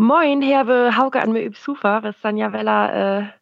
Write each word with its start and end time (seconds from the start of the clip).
Moin, 0.00 0.40
Herbe 0.40 0.96
Hauke 0.96 1.20
an 1.20 1.32
mir 1.32 1.44
üb 1.44 1.58
Sufa, 1.58 2.02
was 2.02 2.18
dann 2.22 2.38
ja 2.38 2.54
Wella 2.54 3.34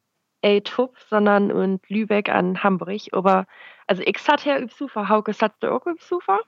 äh, 0.42 0.60
Tup, 0.62 0.96
sondern 1.08 1.52
und 1.52 1.88
Lübeck 1.88 2.28
an 2.30 2.64
Hamburg. 2.64 3.00
Aber 3.12 3.46
also 3.86 4.02
ich 4.04 4.18
sat 4.18 4.44
her 4.44 4.60
üb 4.60 4.72
Sufa, 4.72 5.08
Hauke 5.08 5.32
sat 5.32 5.52
du 5.60 5.70
auch 5.72 5.86
üb 5.86 6.02
Sufa? 6.02 6.40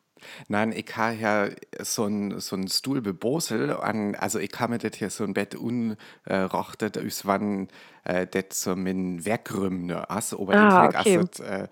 Nein, 0.48 0.72
ich 0.72 0.96
habe 0.96 1.14
ja 1.14 1.48
so 1.78 2.06
ein, 2.06 2.40
so 2.40 2.56
Stuhl 2.66 3.02
bebosel 3.02 3.70
an, 3.70 4.16
also 4.16 4.40
ich 4.40 4.50
habe 4.58 4.72
mir 4.72 4.78
das 4.78 4.96
hier 4.98 5.10
so 5.10 5.22
ein 5.22 5.32
Bett 5.32 5.54
unrochtet, 5.54 6.96
äh, 6.96 7.04
us 7.04 7.24
wann 7.24 7.68
äh, 8.02 8.26
das 8.26 8.62
so 8.64 8.74
min 8.74 9.24
Werkrümne 9.24 10.10
as, 10.10 10.34
aber 10.34 10.54
Ah, 10.56 10.86
entweder 10.86 11.00
okay. 11.00 11.18
as 11.18 11.38
äh, 11.38 11.68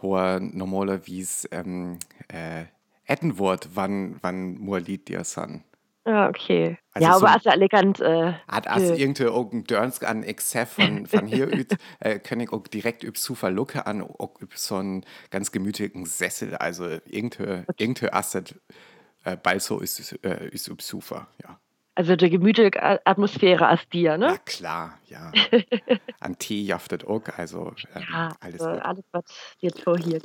hoher 0.00 0.38
normaler 0.38 1.08
wie's 1.08 1.48
ähm, 1.50 1.98
äh, 2.28 2.66
Edinwort, 3.04 3.70
wann 3.74 4.14
wann 4.22 4.58
mur 4.60 4.78
Lied 4.78 5.08
dir 5.08 5.24
san. 5.24 5.64
Ah, 6.10 6.28
okay. 6.28 6.76
Also 6.92 7.06
Ja, 7.06 7.18
so 7.18 7.26
aber 7.26 7.40
ja 7.40 7.52
elegant, 7.52 8.00
äh, 8.00 8.32
hat 8.48 8.66
as 8.66 8.82
ge 8.82 8.96
irgende 8.96 9.24
irgendein 9.24 9.64
Dörnsk 9.64 10.02
an 10.02 10.24
Exef 10.24 10.70
von, 10.70 11.06
von 11.06 11.26
hier 11.28 11.46
üt, 11.56 11.76
äh, 12.00 12.18
kann 12.18 12.40
ich 12.40 12.52
auch 12.52 12.66
direkt 12.66 13.04
üb 13.04 13.16
Zufall 13.16 13.54
lucke 13.54 13.86
an, 13.86 14.02
auch 14.02 14.40
üb 14.42 14.56
so 14.56 14.76
einen 14.76 15.04
ganz 15.30 15.52
gemütigen 15.52 16.04
Sessel, 16.06 16.56
also 16.56 16.88
irgende, 17.06 17.64
okay. 17.68 17.74
irgende 17.76 18.12
Asset, 18.12 18.60
äh, 19.22 19.36
bald 19.36 19.62
so 19.62 19.78
ist, 19.78 20.18
äh, 20.24 20.48
ist 20.48 20.66
üb 20.66 20.82
Sufa, 20.82 21.28
ja. 21.44 21.60
Also 21.94 22.16
die 22.16 22.30
gemütliche 22.30 22.82
A 22.82 22.98
Atmosphäre 23.04 23.68
als 23.68 23.88
dir, 23.88 24.12
Ja, 24.12 24.18
ne? 24.18 24.36
klar, 24.44 24.98
ja. 25.06 25.30
An 26.20 26.38
Tee 26.38 26.62
jaftet 26.62 27.06
auch, 27.06 27.22
also 27.36 27.72
ähm, 27.94 28.02
Ja, 28.10 28.32
alles 28.40 28.60
also 28.60 28.80
alles, 28.80 29.04
was 29.12 29.24
dir 29.62 29.70
vorhielt. 29.84 30.24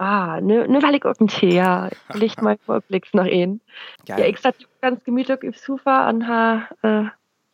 Ah, 0.00 0.40
ne, 0.40 0.66
ne, 0.66 0.82
weil 0.82 0.94
ich 0.94 1.04
auch 1.04 1.14
'n 1.20 1.28
Tee, 1.28 1.54
ja. 1.54 1.90
Licht 2.14 2.40
mal 2.40 2.56
Blick's 2.88 3.12
nach 3.12 3.26
een. 3.26 3.60
Ja, 4.08 4.18
ich 4.18 4.38
sat 4.38 4.56
ganz 4.80 5.04
gemütlich 5.04 5.42
üb 5.42 5.54
Sofa 5.54 6.08
an 6.08 6.26
ha 6.26 6.66
äh, 6.80 7.04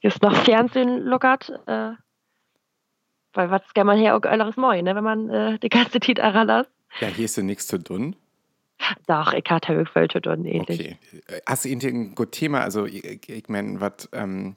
just 0.01 0.23
noch 0.23 0.33
Fernsehen 0.45 1.03
lockert, 1.03 1.51
äh, 1.67 1.95
weil 3.33 3.51
was 3.51 3.63
kann 3.75 3.89
man 3.89 3.99
her 3.99 4.17
auch 4.17 4.23
anderes 4.23 4.57
moi, 4.57 4.81
ne, 4.81 4.95
wenn 4.95 5.03
man 5.03 5.29
äh, 5.29 5.59
die 5.59 5.69
ganze 5.69 5.99
Zeit 5.99 6.21
arras. 6.21 6.69
Ja, 7.01 7.09
hier 7.09 7.25
ist 7.25 7.37
ja 7.37 7.43
nichts 7.43 7.67
zu 7.67 7.79
tun. 7.83 8.15
Doch, 9.09 9.33
ich 9.33 9.51
hatte 9.51 9.77
wirklich 9.77 10.13
zu 10.13 10.21
tun, 10.21 10.45
ähnlich. 10.45 10.81
Okay. 10.81 10.99
Hast 11.47 11.65
du 11.65 11.69
irgendein 11.69 12.15
gut 12.15 12.31
Thema? 12.31 12.61
Also, 12.61 12.87
ich, 12.87 13.05
ich 13.05 13.29
ich 13.29 13.49
mein, 13.49 13.81
was, 13.81 14.09
ähm, 14.13 14.55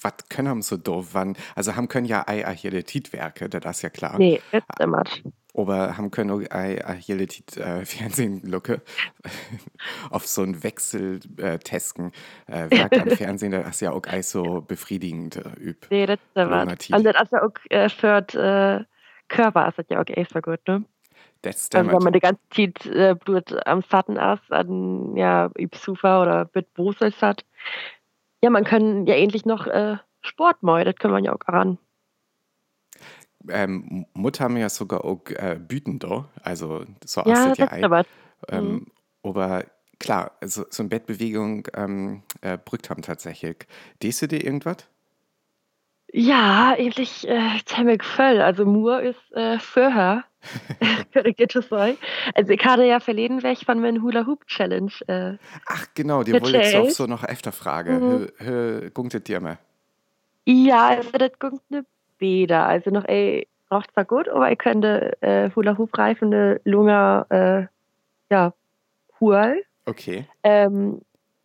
was 0.00 0.14
können 0.28 0.48
haben 0.48 0.62
so 0.62 0.76
doof, 0.76 1.08
wann, 1.12 1.36
also 1.56 1.74
haben 1.74 1.88
können 1.88 2.06
ja 2.06 2.22
ei 2.28 2.54
hier 2.54 2.70
die 2.70 2.84
Tietwerke, 2.84 3.48
das 3.48 3.78
ist 3.78 3.82
ja 3.82 3.90
klar. 3.90 4.16
Nee, 4.16 4.40
jetzt 4.52 4.68
immer. 4.78 5.02
Aber 5.56 5.96
haben 5.96 6.10
können 6.10 6.30
auch 6.30 6.42
ei 6.50 6.98
hier 7.00 7.16
die 7.16 7.26
Tiet 7.26 7.56
äh, 7.56 7.84
Fernsehen 7.86 8.42
lucke 8.44 8.82
auf 10.10 10.26
so 10.26 10.42
einen 10.42 10.62
Wechsel 10.62 11.20
äh, 11.38 11.58
testen. 11.58 12.12
Äh, 12.46 12.70
Werk 12.70 12.92
an 12.92 13.10
Fernsehen, 13.16 13.52
das 13.52 13.66
ist 13.68 13.80
ja 13.80 13.92
auch 13.92 14.02
so 14.22 14.60
befriedigend 14.60 15.36
äh, 15.36 15.50
üb. 15.58 15.86
Nee, 15.90 16.06
das 16.06 16.18
ist 16.18 16.36
immer. 16.36 16.50
Langer 16.50 16.72
Und 16.72 16.78
Tiet. 16.78 17.06
das 17.06 17.22
ist 17.22 17.32
ja 17.32 17.42
auch 17.42 17.52
äh, 17.70 17.88
für 17.88 18.18
äh, 18.18 18.84
Körper 19.28 19.68
ist 19.68 19.78
das 19.78 19.86
ja 19.88 20.00
auch 20.00 20.06
echt 20.08 20.32
so 20.32 20.40
gut, 20.40 20.60
ne? 20.68 20.84
Das 21.42 21.56
ist 21.56 21.74
Also 21.74 21.90
wenn 21.90 22.02
man 22.02 22.12
die 22.12 22.20
ganze 22.20 22.40
Zeit 22.50 22.86
äh, 22.86 23.14
Blut 23.14 23.66
am 23.66 23.82
Satten 23.82 24.16
ist, 24.16 24.50
an 24.50 25.16
ja, 25.16 25.50
üb 25.58 25.74
Sofa 25.76 26.22
oder 26.22 26.50
mit 26.54 26.72
Brusels 26.74 27.20
hat. 27.22 27.44
Ja, 28.42 28.50
man 28.50 28.64
kann 28.64 29.06
ja 29.06 29.14
ähnlich 29.14 29.44
noch 29.44 29.66
äh, 29.66 29.96
Sport 30.22 30.62
moi, 30.62 30.84
das 30.84 30.96
kann 30.96 31.10
man 31.10 31.24
ja 31.24 31.32
auch 31.32 31.48
ran. 31.48 31.78
Ähm, 33.50 34.06
Mutter 34.14 34.44
haben 34.44 34.56
ja 34.56 34.68
sogar 34.68 35.04
auch 35.04 35.20
äh, 35.28 35.58
Büten 35.60 35.98
da, 35.98 36.28
also 36.42 36.84
so 37.04 37.22
Ja, 37.22 37.32
aussieht 37.32 37.58
ja 37.58 37.66
das 37.66 37.72
ist 37.78 37.82
ei. 37.82 37.84
aber. 37.84 37.98
Mhm. 38.00 38.04
Ähm, 38.48 38.86
aber 39.22 39.64
klar, 39.98 40.32
also 40.40 40.64
so 40.70 40.82
eine 40.82 40.90
Bettbewegung 40.90 41.68
ähm, 41.74 42.22
äh, 42.42 42.58
brückt 42.62 42.90
haben 42.90 43.02
tatsächlich. 43.02 43.66
Dehst 44.02 44.22
du 44.22 44.28
dir 44.28 44.44
irgendwas? 44.44 44.88
Ja, 46.12 46.74
ähnlich 46.78 47.26
äh, 47.28 47.60
ziemlich 47.64 48.02
voll. 48.02 48.40
Also 48.40 48.64
Mur 48.64 49.02
ist 49.02 49.32
äh, 49.32 49.58
geht 51.32 51.56
es 51.56 51.68
sein. 51.68 51.96
Also 52.34 52.52
ich 52.52 52.64
hatte 52.64 52.84
ja 52.84 53.00
verleden 53.00 53.42
weg 53.42 53.58
von 53.64 53.80
meinem 53.80 54.02
Hula 54.02 54.26
Hoop 54.26 54.46
Challenge 54.46 54.92
äh, 55.08 55.36
Ach 55.66 55.86
genau, 55.94 56.22
dir 56.22 56.40
wollte 56.40 56.58
ich 56.58 56.76
auch 56.76 56.88
so 56.90 57.06
noch 57.06 57.24
öfter 57.24 57.52
frage. 57.52 58.30
Mhm. 58.38 58.90
Gunktet 58.94 59.28
dir 59.28 59.40
mal. 59.40 59.58
Ja, 60.46 60.88
also 60.88 61.10
das 61.10 61.32
kommt 61.38 61.60
eine 61.70 61.84
Bäder. 62.18 62.66
Also 62.66 62.90
noch, 62.90 63.04
ey, 63.06 63.48
braucht 63.68 63.92
zwar 63.92 64.04
gut, 64.04 64.28
aber 64.28 64.50
ich 64.50 64.58
könnte 64.58 65.16
äh, 65.22 65.50
Hula 65.54 65.76
Hoop 65.78 65.96
Reifen 65.96 66.32
eine 66.32 66.60
Lunge, 66.64 67.26
äh, 67.30 68.32
ja, 68.32 68.52
Hual. 69.20 69.62
Okay. 69.86 70.26
Ähm, 70.42 71.00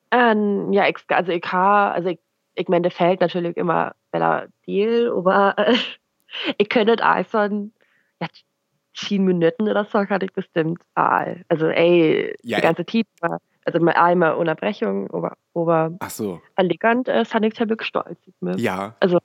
an, 0.09 0.73
ja, 0.73 0.87
ich, 0.87 0.97
also 1.09 1.31
ich 1.31 1.43
ha, 1.51 1.91
also 1.91 2.09
ich, 2.09 2.19
ich 2.55 2.67
meine, 2.67 2.83
der 2.83 2.91
fällt 2.91 3.21
natürlich 3.21 3.55
immer 3.57 3.95
Bella 4.11 4.47
Deal, 4.67 5.11
aber 5.15 5.55
äh, 5.57 5.75
ich 6.57 6.69
könnte 6.69 7.03
einfach, 7.03 7.49
ja, 8.21 8.27
10 8.93 9.23
Minuten 9.23 9.69
oder 9.69 9.85
so 9.85 9.99
hatte 9.99 10.25
ich 10.25 10.33
bestimmt 10.33 10.81
all. 10.95 11.45
Also 11.47 11.67
ey, 11.67 12.35
Ja, 12.43 12.57
die 12.57 12.61
ganze 12.63 12.85
Zeit, 12.85 13.05
war- 13.21 13.39
also 13.63 13.79
mal 13.79 13.93
einmal 13.93 14.33
Unterbrechung, 14.35 15.09
aber, 15.13 15.37
aber 15.53 15.93
ach 15.99 16.09
so. 16.09 16.41
elegant, 16.55 17.07
äh, 17.07 17.23
fand 17.25 17.45
ich 17.45 17.53
ziemlich 17.55 17.81
stolz. 17.83 18.17
Ja, 18.57 18.95
Also, 18.99 19.19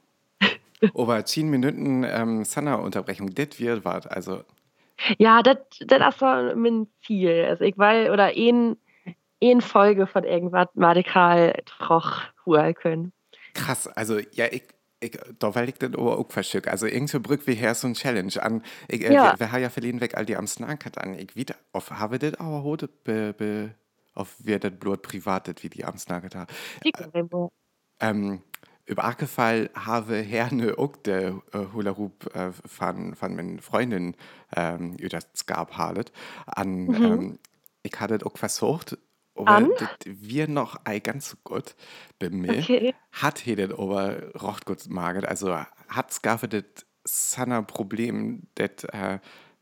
aber 0.95 1.25
10 1.25 1.49
Minuten 1.49 2.05
ähm, 2.05 2.45
Sana-Unterbrechung, 2.45 3.35
das 3.35 3.59
wird 3.59 3.85
was. 3.85 4.07
Also, 4.07 4.43
ja, 5.19 5.43
das 5.43 5.59
ist 5.81 6.21
mein 6.57 6.87
Ziel. 7.05 7.45
Also 7.49 7.65
ich 7.65 7.77
will, 7.79 8.11
oder 8.11 8.27
ein, 8.27 8.77
ein 9.43 9.61
Folge 9.61 10.07
von 10.07 10.25
irgendwas 10.25 10.69
radikal 10.77 11.63
troch 11.67 12.23
hual 12.47 12.75
können. 12.75 13.13
krass. 13.55 13.87
Also, 13.89 14.19
ja, 14.33 14.47
ich, 14.51 14.63
ich, 15.01 15.19
da 15.39 15.55
will 15.55 15.69
ich 15.69 15.75
das 15.77 15.93
aber 15.95 16.19
auch 16.19 16.31
verschicken. 16.33 16.71
Also, 16.71 16.87
irgendeine 16.87 17.21
Brücke 17.21 17.47
wie 17.49 17.55
her 17.55 17.75
so 17.75 17.87
ein 17.89 17.95
Challenge 17.95 18.43
an. 18.43 18.63
Ich, 18.89 19.03
äh, 19.05 19.13
Ja. 19.13 19.33
wir, 19.35 19.41
wir 19.41 19.53
haben 19.53 19.63
ja 19.63 19.71
verliehen 19.71 20.01
weg 20.01 20.17
all 20.17 20.25
die 20.27 20.37
am 20.37 20.47
Snacket 20.47 20.99
an. 20.99 21.15
Ich 21.19 21.37
wieder, 21.37 21.57
auf 21.73 21.91
habe 21.91 22.19
das 22.19 22.35
aber 22.41 22.63
heute 22.65 22.89
be, 22.89 23.35
be, 23.37 23.75
auf 24.15 24.35
wer 24.39 24.59
das 24.59 24.73
Blut 24.79 25.03
privat 25.03 25.49
das 25.49 25.57
wie 25.63 25.69
die 25.69 25.85
am 25.85 25.99
Snacket 25.99 26.35
haben. 26.35 26.47
Ähm, 28.01 28.43
über 28.87 29.05
Arkefall 29.05 29.71
habe 29.75 30.17
Herne 30.17 30.79
auch 30.79 30.97
der 30.97 31.43
äh, 31.53 31.59
Hula 31.73 31.97
Hoop 31.97 32.35
äh, 32.35 32.53
von, 32.53 33.15
von 33.15 33.37
meinen 33.37 33.61
Freundin 33.61 34.17
ähm, 34.55 34.95
über 34.99 35.09
das 35.11 35.47
gab 35.47 35.77
halet. 35.77 36.13
An, 36.47 36.87
Mhm. 36.87 36.95
ähm, 37.03 37.39
ich 37.83 37.99
hatte 38.01 38.25
auch 38.25 38.37
versucht, 38.39 38.99
aber 39.35 39.69
wir 40.05 40.49
noch 40.49 40.81
ei 40.85 40.99
ganz 41.01 41.31
so 41.31 41.37
gut 41.45 41.75
bei 42.19 42.31
mir. 42.31 42.69
Okay. 42.69 42.95
Hat 43.13 43.39
he 43.41 43.55
das 43.57 43.71
aber 43.73 44.35
rocht 44.41 44.67
gut 44.67 44.89
maget. 44.89 45.27
Also 45.27 45.55
hat 45.89 46.13
skaffe 46.13 46.49
das 46.49 46.65
sanner 47.05 47.63
Problem, 47.63 48.49
das 48.55 48.85
äh, 48.93 49.19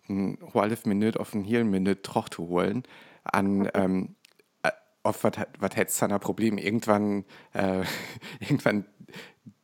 ein 0.08 0.38
halb 0.54 0.86
Minute 0.86 1.18
auf 1.20 1.34
ein 1.34 1.44
Heel 1.44 1.64
Minute 1.64 2.02
troch 2.02 2.28
zu 2.28 2.48
holen. 2.48 2.82
An, 3.24 3.68
ähm, 3.74 4.16
äh, 4.62 4.70
auf 5.02 5.24
was 5.24 5.32
was 5.58 5.76
hätte 5.76 5.92
sanner 5.92 6.18
Problem? 6.18 6.58
Irgendwann, 6.58 7.24
äh, 7.52 7.84
irgendwann 8.40 8.86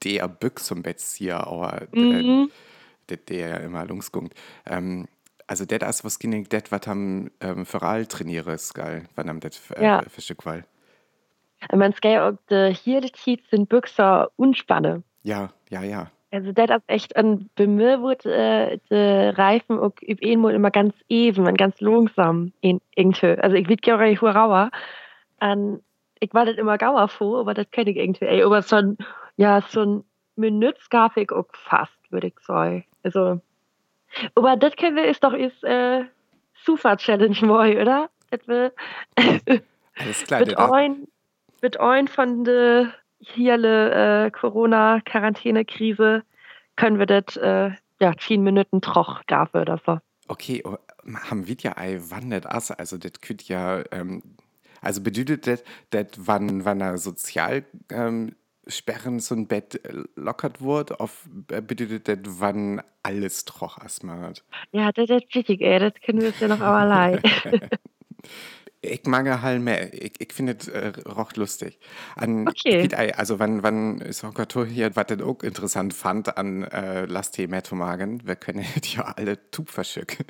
der 0.04 0.28
Bück 0.28 0.58
zum 0.60 0.82
Betzier, 0.82 1.46
aber 1.46 1.86
Mhm. 1.92 2.50
der, 3.08 3.16
der 3.16 3.48
ja 3.48 3.56
immer 3.56 3.84
lungsgungt. 3.84 4.34
Ähm, 4.66 5.08
also 5.46 5.64
das 5.64 5.96
ist 5.96 6.04
was 6.04 6.18
ging 6.18 6.46
das 6.48 6.62
was 6.70 6.86
am 6.86 7.30
ähm, 7.40 7.66
Feral 7.66 8.06
trainiere 8.06 8.52
ist 8.52 8.74
geil, 8.74 9.08
wann 9.16 9.28
am 9.28 9.40
das 9.40 9.60
äh, 9.72 9.82
Ja. 9.84 10.02
Stück 10.18 10.46
weil. 10.46 10.64
Man 11.74 11.92
ska 11.92 12.28
auch 12.28 12.38
de 12.48 12.72
hier 12.72 13.00
die 13.00 13.10
Tiet 13.10 13.42
sind 13.50 13.68
Büchser 13.68 14.30
unspanne. 14.36 15.02
Ja, 15.22 15.50
ja, 15.68 15.82
ja. 15.82 16.10
Also 16.32 16.52
das 16.52 16.70
ist 16.70 16.84
echt 16.86 17.16
an 17.16 17.50
mir 17.58 18.00
wird 18.02 18.24
äh, 18.24 18.78
de 18.88 19.30
Reifen 19.30 19.78
auch 19.78 19.92
üb 20.00 20.20
einmal 20.24 20.54
immer 20.54 20.70
ganz 20.70 20.94
even 21.08 21.46
und 21.46 21.58
ganz 21.58 21.80
langsam 21.80 22.52
in 22.60 22.80
irgendwie. 22.94 23.26
Also 23.42 23.56
ich 23.56 23.68
wird 23.68 23.82
gerne 23.82 24.14
hurauer. 24.20 24.70
An 25.40 25.80
ich 26.20 26.32
war 26.34 26.46
das 26.46 26.56
immer 26.56 26.78
gauer 26.78 27.08
vor, 27.08 27.40
aber 27.40 27.54
das 27.54 27.70
kenne 27.70 27.90
ich 27.90 27.96
irgendwie. 27.96 28.26
Ey, 28.26 28.42
aber 28.42 28.62
so 28.62 28.76
ein 28.76 28.98
ja 29.36 29.62
so 29.62 29.82
ein 29.82 30.04
Minütz 30.36 30.88
gab 30.90 31.16
ich 31.16 31.32
auch 31.32 31.46
fast, 31.52 31.92
würde 32.10 32.28
ich 32.28 32.38
sagen. 32.40 32.84
Also 33.02 33.40
aber 34.34 34.56
das 34.56 34.76
kennen 34.76 34.96
wir 34.96 35.04
ist 35.04 35.24
doch 35.24 35.32
ist 35.32 35.64
äh, 35.64 36.04
Super 36.64 36.96
Challenge 36.96 37.38
moi, 37.42 37.80
oder? 37.80 38.10
Das 38.30 38.46
will 38.46 38.72
Alles 39.98 40.24
klar, 40.24 40.40
mit 40.40 40.58
ein 40.58 41.08
mit 41.62 41.80
ein 41.80 42.08
von 42.08 42.44
der 42.44 42.94
hierle 43.18 44.26
äh, 44.26 44.30
Corona 44.30 45.00
Quarantäne-Krise 45.04 46.22
können 46.76 46.98
wir 46.98 47.06
das 47.06 47.36
äh, 47.36 47.70
ja 48.00 48.16
10 48.16 48.42
Minuten 48.42 48.80
troch 48.80 49.22
dafür 49.26 49.62
oder 49.62 49.80
so. 49.84 49.98
okay, 50.28 50.62
oh, 50.64 50.78
haben 51.28 51.46
wir 51.46 51.56
ja 51.60 51.76
ei 51.76 52.00
wandert 52.08 52.46
as, 52.46 52.70
also 52.70 52.96
das 52.98 53.20
könnt 53.20 53.46
ja, 53.48 53.82
ähm, 53.90 54.22
also 54.80 55.00
bedeutet 55.02 55.46
das, 55.46 55.62
das 55.90 56.06
wann, 56.16 56.64
wann 56.64 56.80
er 56.80 56.98
sozial 56.98 57.64
ähm, 57.90 58.34
Sperren 58.66 59.20
so 59.20 59.34
ein 59.34 59.46
Bett 59.48 59.84
äh, 59.84 60.04
lockert 60.16 60.60
wurde, 60.60 61.00
auf 61.00 61.28
äh, 61.50 61.60
bedeutet 61.60 62.08
das, 62.08 62.18
wann 62.24 62.82
alles 63.02 63.44
troch 63.44 63.82
erstmal 63.82 64.20
hat. 64.20 64.44
Ja, 64.72 64.92
das 64.92 65.10
ist 65.10 65.34
wichtig, 65.34 65.60
ey, 65.60 65.78
das 65.78 65.94
können 66.04 66.20
wir 66.20 66.28
uns 66.28 66.40
ja 66.40 66.48
noch 66.48 66.60
aber 66.60 66.84
leid. 66.86 67.22
Ich 68.82 69.04
mag 69.04 69.26
halt 69.42 69.60
mehr. 69.60 69.92
Ich, 69.92 70.12
ich 70.18 70.32
finde 70.32 70.56
es 70.58 70.68
äh, 70.68 70.92
recht 71.04 71.36
lustig. 71.36 71.78
An, 72.16 72.48
Okay. 72.48 72.88
also, 73.14 73.38
wenn 73.38 74.02
ich 74.08 74.24
auch 74.24 74.32
gerade 74.32 74.64
hier, 74.64 74.96
was 74.96 75.10
ich 75.10 75.22
auch 75.22 75.42
interessant 75.42 75.92
fand 75.92 76.38
an 76.38 76.62
äh, 76.64 77.04
Last 77.04 77.34
Thema 77.34 77.62
zu 77.62 77.74
magen, 77.74 78.26
wir 78.26 78.36
können 78.36 78.64
ja 78.84 79.02
alle 79.16 79.50
Tub 79.50 79.68
verschicken. 79.68 80.24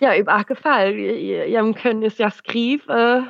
Ja, 0.00 0.14
über 0.14 0.36
auch 0.36 0.44
gefallen. 0.44 0.98
Jam 1.48 1.74
können 1.74 2.02
ist 2.02 2.18
ja 2.18 2.30
skriv, 2.30 2.86
äh, 2.88 3.22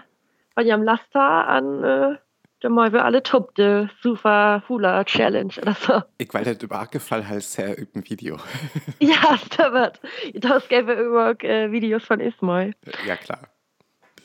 von 0.57 0.67
jam 0.67 0.83
Laster 0.83 1.49
an, 1.49 1.85
äh, 1.85 2.17
da 2.61 2.69
mal 2.71 2.93
wir 2.93 3.05
alle 3.05 3.23
top, 3.23 3.55
de 3.55 3.89
Super 4.01 4.63
Hula 4.69 5.05
Challenge 5.05 5.53
oder 5.61 5.75
so. 5.75 6.03
Ich 6.19 6.33
weil 6.33 6.45
das 6.45 6.63
über 6.63 6.87
Gefall 6.87 7.29
halt 7.29 7.43
sehr 7.43 7.77
über 7.79 7.97
ein 7.97 8.09
Video. 8.09 8.39
Ja, 8.99 9.39
wird. 9.73 10.01
Das 10.35 10.67
gäbe 10.69 10.93
immer 10.93 11.43
äh, 11.45 11.71
Videos 11.71 12.05
von 12.05 12.21
Ismail. 12.21 12.75
ja, 13.07 13.17
klar. 13.17 13.49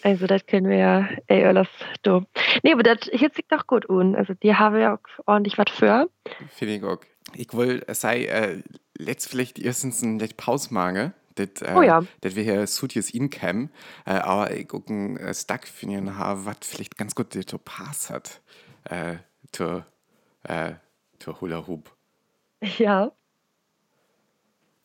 Also, 0.04 0.25
das 0.25 0.45
können 0.48 0.68
wir 0.69 0.78
ja, 0.78 1.10
ey, 1.28 1.45
alles 1.45 1.68
dumm. 2.01 2.25
Nee, 2.63 2.74
aber 2.74 2.81
das 2.81 3.00
hört 3.12 3.36
sich 3.36 3.45
doch 3.50 3.68
gut 3.68 3.88
an. 3.89 4.16
Also, 4.16 4.34
die 4.34 4.56
haben 4.56 4.80
ja 4.80 4.95
auch 4.95 5.24
ordentlich 5.27 5.57
was 5.57 5.69
für. 5.69 6.10
Finde 6.50 6.75
ich 6.75 6.84
auch. 6.84 7.01
Ich 7.36 7.54
will, 7.54 7.84
es 7.86 8.01
sei, 8.01 8.25
äh, 8.25 8.63
letzt 8.98 9.30
vielleicht 9.30 9.60
erstens 9.60 10.01
ein 10.01 10.18
let 10.18 10.38
Pause 10.38 10.74
machen. 10.74 11.13
Das, 11.46 11.62
äh, 11.62 11.74
Oh 11.76 11.82
ja. 11.82 12.04
Das 12.22 12.36
wir 12.36 12.44
hier 12.44 12.66
Studios 12.68 13.10
Incam, 13.12 13.70
äh, 14.06 14.12
aber 14.12 14.52
ich 14.56 14.72
auch 14.74 14.86
ein 14.88 15.18
äh, 15.18 15.34
Stack 15.34 15.68
finden 15.68 16.18
habe, 16.18 16.46
was 16.46 16.58
vielleicht 16.62 16.98
ganz 16.98 17.16
gut 17.16 17.34
zu 17.34 17.58
Pass 17.58 18.10
hat. 18.10 18.42
Äh, 18.86 19.18
zu, 19.52 19.84
äh, 20.44 20.74
zu 21.20 21.40
Hula 21.42 21.68
Hoop. 21.68 21.92
Ja. 22.78 23.12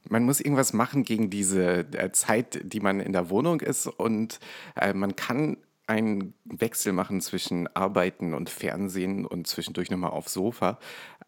Man 0.08 0.24
muss 0.24 0.40
irgendwas 0.40 0.72
machen 0.72 1.02
gegen 1.02 1.30
diese 1.30 1.80
äh, 1.92 2.12
Zeit, 2.12 2.60
die 2.62 2.80
man 2.80 3.00
in 3.00 3.12
der 3.12 3.28
Wohnung 3.28 3.60
ist 3.60 3.86
und 3.86 4.38
äh, 4.76 4.94
man 4.94 5.16
kann 5.16 5.58
einen 5.86 6.34
Wechsel 6.44 6.92
machen 6.92 7.20
zwischen 7.20 7.68
Arbeiten 7.74 8.34
und 8.34 8.50
Fernsehen 8.50 9.24
und 9.24 9.46
zwischendurch 9.46 9.90
nochmal 9.90 10.10
aufs 10.10 10.32
Sofa, 10.32 10.78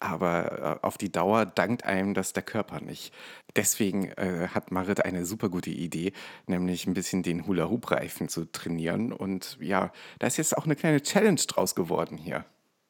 aber 0.00 0.80
äh, 0.82 0.86
auf 0.86 0.98
die 0.98 1.12
Dauer 1.12 1.46
dankt 1.46 1.84
einem 1.84 2.14
das 2.14 2.32
der 2.32 2.42
Körper 2.42 2.80
nicht. 2.80 3.14
Deswegen 3.56 4.08
äh, 4.12 4.48
hat 4.48 4.70
Marit 4.70 5.04
eine 5.04 5.24
super 5.24 5.48
gute 5.48 5.70
Idee, 5.70 6.12
nämlich 6.46 6.86
ein 6.86 6.94
bisschen 6.94 7.22
den 7.22 7.46
Hula-Hoop-Reifen 7.46 8.28
zu 8.28 8.46
trainieren 8.50 9.12
und 9.12 9.58
ja, 9.60 9.92
da 10.18 10.26
ist 10.26 10.38
jetzt 10.38 10.56
auch 10.56 10.64
eine 10.64 10.76
kleine 10.76 11.02
Challenge 11.02 11.40
draus 11.46 11.74
geworden 11.74 12.18
hier. 12.18 12.44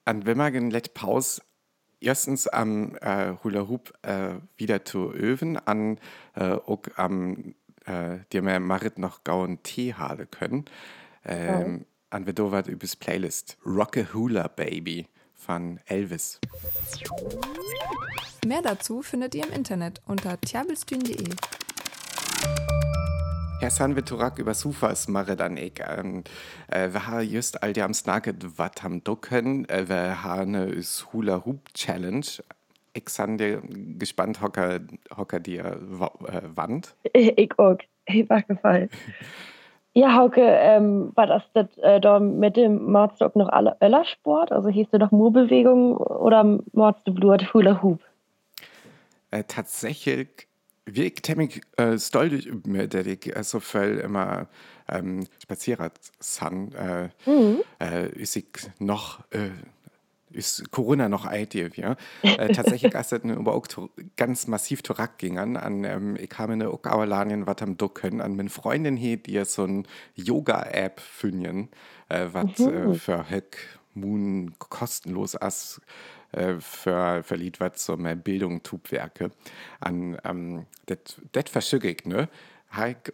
An 0.04 0.24
Wimmergen 0.24 0.70
let 0.70 0.94
Pause 0.94 1.42
erstens 2.00 2.46
am 2.48 2.96
äh, 2.96 3.34
Hula 3.42 3.68
Hoop 3.68 3.92
äh, 4.02 4.36
wieder 4.56 4.84
zu 4.84 5.12
öven, 5.12 5.56
an 5.56 5.98
äh, 6.34 6.52
auch 6.52 6.82
am 6.96 7.54
äh, 7.86 8.40
mehr 8.40 8.60
Marit 8.60 8.98
noch 8.98 9.24
gauen 9.24 9.62
Tee 9.62 9.94
hale 9.94 10.26
können. 10.26 10.64
Ähm, 11.28 11.86
An 12.10 12.24
wir 12.24 12.32
do 12.32 12.50
wat 12.50 12.68
übers 12.68 12.96
Playlist. 12.96 13.58
Rock 13.66 13.98
a 13.98 14.14
Hula 14.14 14.48
Baby 14.48 15.06
von 15.34 15.78
Elvis. 15.86 16.40
Mehr 18.46 18.62
dazu 18.62 19.02
findet 19.02 19.34
ihr 19.34 19.44
im 19.44 19.52
Internet 19.52 20.00
unter 20.06 20.40
tjabelstühn.de. 20.40 21.28
Herr 23.60 23.70
San 23.70 23.96
wir 23.96 24.04
turak 24.04 24.38
über 24.38 24.54
Sufas 24.54 25.08
Marit 25.08 25.40
an 25.40 25.56
ich. 25.56 25.82
Ähm, 25.86 26.24
äh, 26.68 26.92
wir 26.92 27.06
haben 27.08 27.28
just 27.28 27.62
all 27.62 27.72
die 27.72 27.82
am 27.82 27.92
Snacket 27.92 28.56
wat 28.58 28.82
ham 28.82 29.04
ducken. 29.04 29.68
Äh, 29.68 29.88
wir 29.88 30.22
haben 30.22 30.54
eine 30.54 30.66
is 30.66 31.08
Hula 31.12 31.44
Hoop 31.44 31.74
Challenge. 31.74 32.24
Ich 32.94 33.08
san 33.08 33.36
dir 33.36 33.60
gespannt 33.98 34.40
hocker, 34.40 34.80
hocker 35.14 35.40
dir 35.40 35.64
äh, 35.64 36.56
Wand. 36.56 36.94
Ich 37.12 37.58
auch. 37.58 37.76
Ich 38.06 38.30
war 38.30 38.42
gefallen. 38.42 38.88
Ja, 39.98 40.14
Hauke, 40.14 40.40
ähm, 40.40 41.10
war 41.16 41.26
das, 41.26 41.42
das 41.54 41.66
äh, 41.78 42.00
da 42.00 42.20
mit 42.20 42.56
dem 42.56 42.92
auch 42.94 43.34
noch 43.34 43.48
alle 43.48 43.76
Öllersport? 43.82 44.52
Also 44.52 44.68
hieß 44.68 44.86
du 44.92 44.98
doch 45.00 45.10
Murbewegung 45.10 45.96
oder 45.96 46.60
machst 46.72 47.00
du 47.04 47.12
Blut 47.12 47.52
Hula 47.52 47.82
Hoop? 47.82 47.98
Äh, 49.32 49.42
tatsächlich 49.48 50.28
wirklich 50.86 51.20
ziemlich 51.24 51.62
äh, 51.78 51.98
stolz 51.98 52.44
über 52.44 52.70
mir, 52.70 52.86
dass 52.86 53.06
ich 53.08 53.34
äh, 53.34 53.42
so 53.42 53.58
viel 53.58 53.98
immer 53.98 54.46
ähm, 54.88 55.26
spazieren 55.42 55.90
san. 56.20 56.70
Äh, 56.74 57.08
äh, 57.80 58.08
ist 58.10 58.36
ich 58.36 58.46
noch, 58.78 59.18
äh, 59.30 59.50
ist 60.30 60.70
Corona 60.70 61.08
noch 61.08 61.24
alt 61.26 61.52
hier, 61.52 61.70
ja. 61.74 61.96
Äh, 62.36 62.50
tatsächlich 62.50 62.94
ist 62.94 63.12
das 63.12 63.24
aber 63.24 63.54
auch 63.54 63.66
ganz 64.16 64.46
massiv 64.46 64.82
zurückgegangen. 64.82 65.56
An, 65.56 65.84
ähm, 65.84 66.16
ich 66.16 66.30
habe 66.38 66.52
eine 66.54 66.70
auch 66.70 66.84
Auerlanien, 66.84 67.46
was 67.46 67.62
am 67.62 67.76
Ducken, 67.76 68.20
an 68.20 68.36
meine 68.36 68.50
Freundin 68.50 68.96
hier, 68.96 69.16
die 69.16 69.42
so 69.44 69.64
ein 69.64 69.86
Yoga-App 70.14 71.00
finden, 71.00 71.70
äh, 72.08 72.26
was 72.32 72.66
äh, 72.66 72.92
für 72.94 73.24
Heck 73.24 73.58
Moon 73.94 74.54
kostenlos 74.58 75.34
ist 75.34 75.80
äh, 76.32 76.54
für, 76.60 77.22
für 77.22 77.36
Lied, 77.36 77.60
was 77.60 77.84
so 77.84 77.96
mehr 77.96 78.16
Bildung 78.16 78.62
tut 78.62 78.92
Werke. 78.92 79.30
An, 79.80 80.18
ähm, 80.24 80.66
das 80.86 81.50
verschicke 81.50 81.90
ich, 81.90 82.04
ne? 82.04 82.28
Heik, 82.74 83.12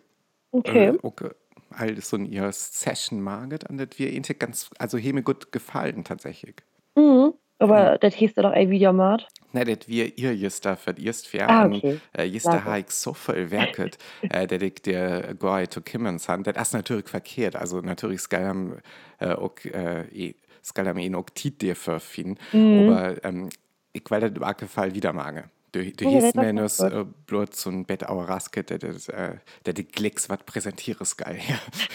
Okay. 0.52 0.86
äh, 0.88 0.98
okay, 1.02 1.30
all 1.70 2.00
so 2.00 2.16
ein 2.16 2.26
ihr 2.26 2.50
Session 2.52 3.20
maget, 3.20 3.68
an 3.68 3.78
das 3.78 3.98
wir 3.98 4.12
ganz, 4.34 4.70
also 4.78 4.98
mir 5.12 5.22
gut 5.22 5.52
gefallen 5.52 6.04
tatsächlich. 6.04 6.56
Mhm. 6.96 7.34
Aber 7.58 7.98
das 7.98 8.14
hieß 8.14 8.34
doch 8.34 8.50
ein 8.50 8.68
Videomat. 8.70 9.28
Ne, 9.52 9.64
das 9.64 9.86
wir 9.88 10.18
ihr 10.18 10.34
just 10.34 10.64
da 10.66 10.74
für 10.74 10.94
erst 10.98 11.28
fair 11.28 11.48
Ah, 11.48 11.62
an, 11.62 11.74
okay. 11.74 12.00
äh, 12.12 12.28
habe 12.40 12.80
ich 12.80 12.90
so 12.90 13.14
viel 13.14 13.50
werket, 13.52 13.96
äh, 14.28 14.46
dass 14.48 14.60
ich 14.60 14.74
der 14.82 15.34
Goy 15.34 15.68
zu 15.68 15.80
kümmern 15.80 16.18
san. 16.18 16.42
Das 16.42 16.56
ist 16.68 16.74
natürlich 16.74 17.08
verkehrt. 17.08 17.54
Also 17.54 17.80
natürlich 17.80 18.20
skal 18.20 18.44
am 18.46 18.78
äh, 19.20 19.28
auch 19.32 19.54
äh, 19.64 20.02
eh- 20.12 20.34
skal 20.62 20.88
am 20.88 20.98
ihn 20.98 21.14
auch 21.14 21.26
tit 21.32 21.62
dir 21.62 21.76
verfinden. 21.76 22.36
Mhm. 22.52 22.88
Aber 22.90 23.24
ähm, 23.24 23.48
ich 23.92 24.02
will 24.10 24.20
das 24.20 24.60
im 24.60 24.68
Fall 24.68 24.94
wieder 24.94 25.12
magen. 25.12 25.44
Du, 25.74 25.82
du 25.84 26.04
hieß 26.08 26.32
das 26.32 26.34
mir 26.36 26.52
nur 26.52 26.66
äh, 26.92 27.04
bloß 27.26 27.48
so 27.52 27.68
ein 27.68 27.84
Bett 27.84 28.08
auer 28.08 28.28
Rasket, 28.28 28.70
der 28.70 28.78
das, 28.78 29.08
äh, 29.08 29.32
der 29.66 29.72
die 29.72 29.84
Glicks 29.84 30.30
was 30.30 30.38
präsentieres 30.44 31.16
geil. 31.16 31.40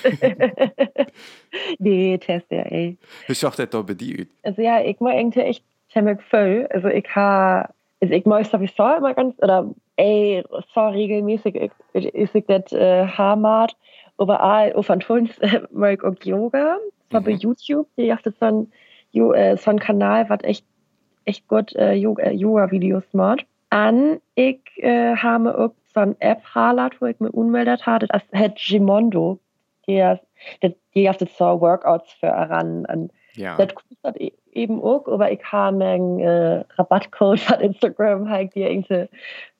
Nee, 1.79 2.17
Test 2.17 2.45
ja, 2.51 2.61
ey. 2.63 2.97
Ich 3.27 3.39
das 3.55 3.69
da 3.69 3.81
bedient. 3.81 4.29
Also 4.43 4.61
ja, 4.61 4.81
ich 4.81 4.99
mag 4.99 5.15
irgendwie 5.15 5.39
echt 5.41 5.63
ziemlich 5.91 6.19
viel. 6.29 6.67
Also 6.71 6.87
ich 6.89 7.05
ha, 7.15 7.69
also 8.01 8.13
ich 8.13 8.25
mag 8.25 8.45
sowieso 8.45 8.83
immer 8.97 9.13
ganz, 9.13 9.35
oder 9.39 9.69
ey, 9.95 10.43
so 10.73 10.81
regelmäßig 10.87 11.55
ich- 11.55 11.71
ich- 11.93 12.13
ich 12.15 12.29
das 12.47 12.71
äh, 12.73 13.05
Haarmat. 13.07 13.75
Überall 14.19 14.73
auf 14.73 14.87
Tons 14.99 15.37
äh, 15.39 15.61
mag 15.71 15.93
ich 15.93 16.03
auch 16.03 16.15
Yoga. 16.23 16.77
So 17.11 17.21
bei 17.21 17.31
Mhm. 17.31 17.37
YouTube, 17.37 17.87
die 17.97 18.13
hat 18.13 18.23
so 18.23 18.31
ein, 18.45 18.71
äh, 19.13 19.57
so 19.57 19.71
ein 19.71 19.79
Kanal, 19.79 20.29
was 20.29 20.43
echt, 20.43 20.65
echt 21.25 21.47
gut 21.47 21.75
äh, 21.75 21.93
äh, 21.93 22.31
Yoga-Videos 22.31 23.03
macht. 23.13 23.45
An 23.69 24.19
ich 24.35 24.59
äh, 24.77 25.15
habe 25.15 25.57
auch 25.57 25.71
so 25.93 25.99
eine 26.01 26.15
App 26.19 26.41
halat, 26.55 26.99
wo 27.01 27.05
ich 27.05 27.19
mir 27.19 27.31
unmeldet 27.31 27.85
hatte, 27.85 28.07
das 28.07 28.21
hat 28.33 28.55
Gimondo. 28.57 29.39
Die, 29.87 30.03
hat- 30.03 30.21
die, 30.63 30.71
so 31.37 31.61
Workouts 31.61 32.11
für 32.13 32.27
ran. 32.27 32.85
an 32.87 33.09
Ja. 33.35 33.57
das 33.57 33.69
kostet 33.75 34.21
e- 34.21 34.33
eben 34.51 34.81
auch, 34.81 35.07
aber 35.07 35.31
ich 35.31 35.43
habe 35.51 35.83
einen 35.83 36.19
äh, 36.19 36.63
Rabattcode 36.77 37.39
von 37.39 37.59
Instagram, 37.59 38.29
halt, 38.29 38.53
die 38.55 38.61
irgendwie 38.63 39.07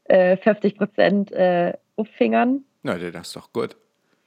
äh, 0.06 0.36
50% 0.38 1.32
äh, 1.34 1.74
auffingern. 1.96 2.64
Na, 2.84 2.98
das 2.98 3.28
ist 3.28 3.36
doch 3.36 3.52
gut. 3.54 3.76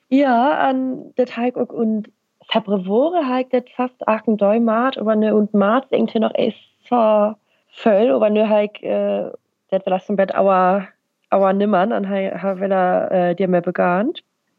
Ja, 0.08 0.58
an 0.58 1.12
das 1.16 1.36
halt 1.36 1.56
auch 1.56 1.70
und 1.70 2.10
Februare 2.50 3.26
halt 3.26 3.52
das 3.52 3.64
fast 3.76 4.06
8 4.06 4.24
Däumat, 4.26 4.98
aber 4.98 5.16
ne 5.16 5.34
und 5.34 5.54
März 5.54 5.86
irgendwie 5.90 6.18
noch 6.18 6.34
echt 6.34 6.58
so 6.88 7.34
voll, 7.70 8.10
aber 8.10 8.28
ne 8.28 8.48
halt, 8.48 8.82
äh, 8.82 9.30
das 9.72 9.86
will 9.86 10.00
zum 10.00 10.16
Bett 10.16 10.34
aber, 10.34 10.88
aber 11.30 11.52
nimmern, 11.52 11.92
an 11.92 12.08
will 12.60 12.72
er 12.72 13.10
äh, 13.10 13.34
dir 13.34 13.48
mehr 13.48 13.62
begann. 13.62 14.12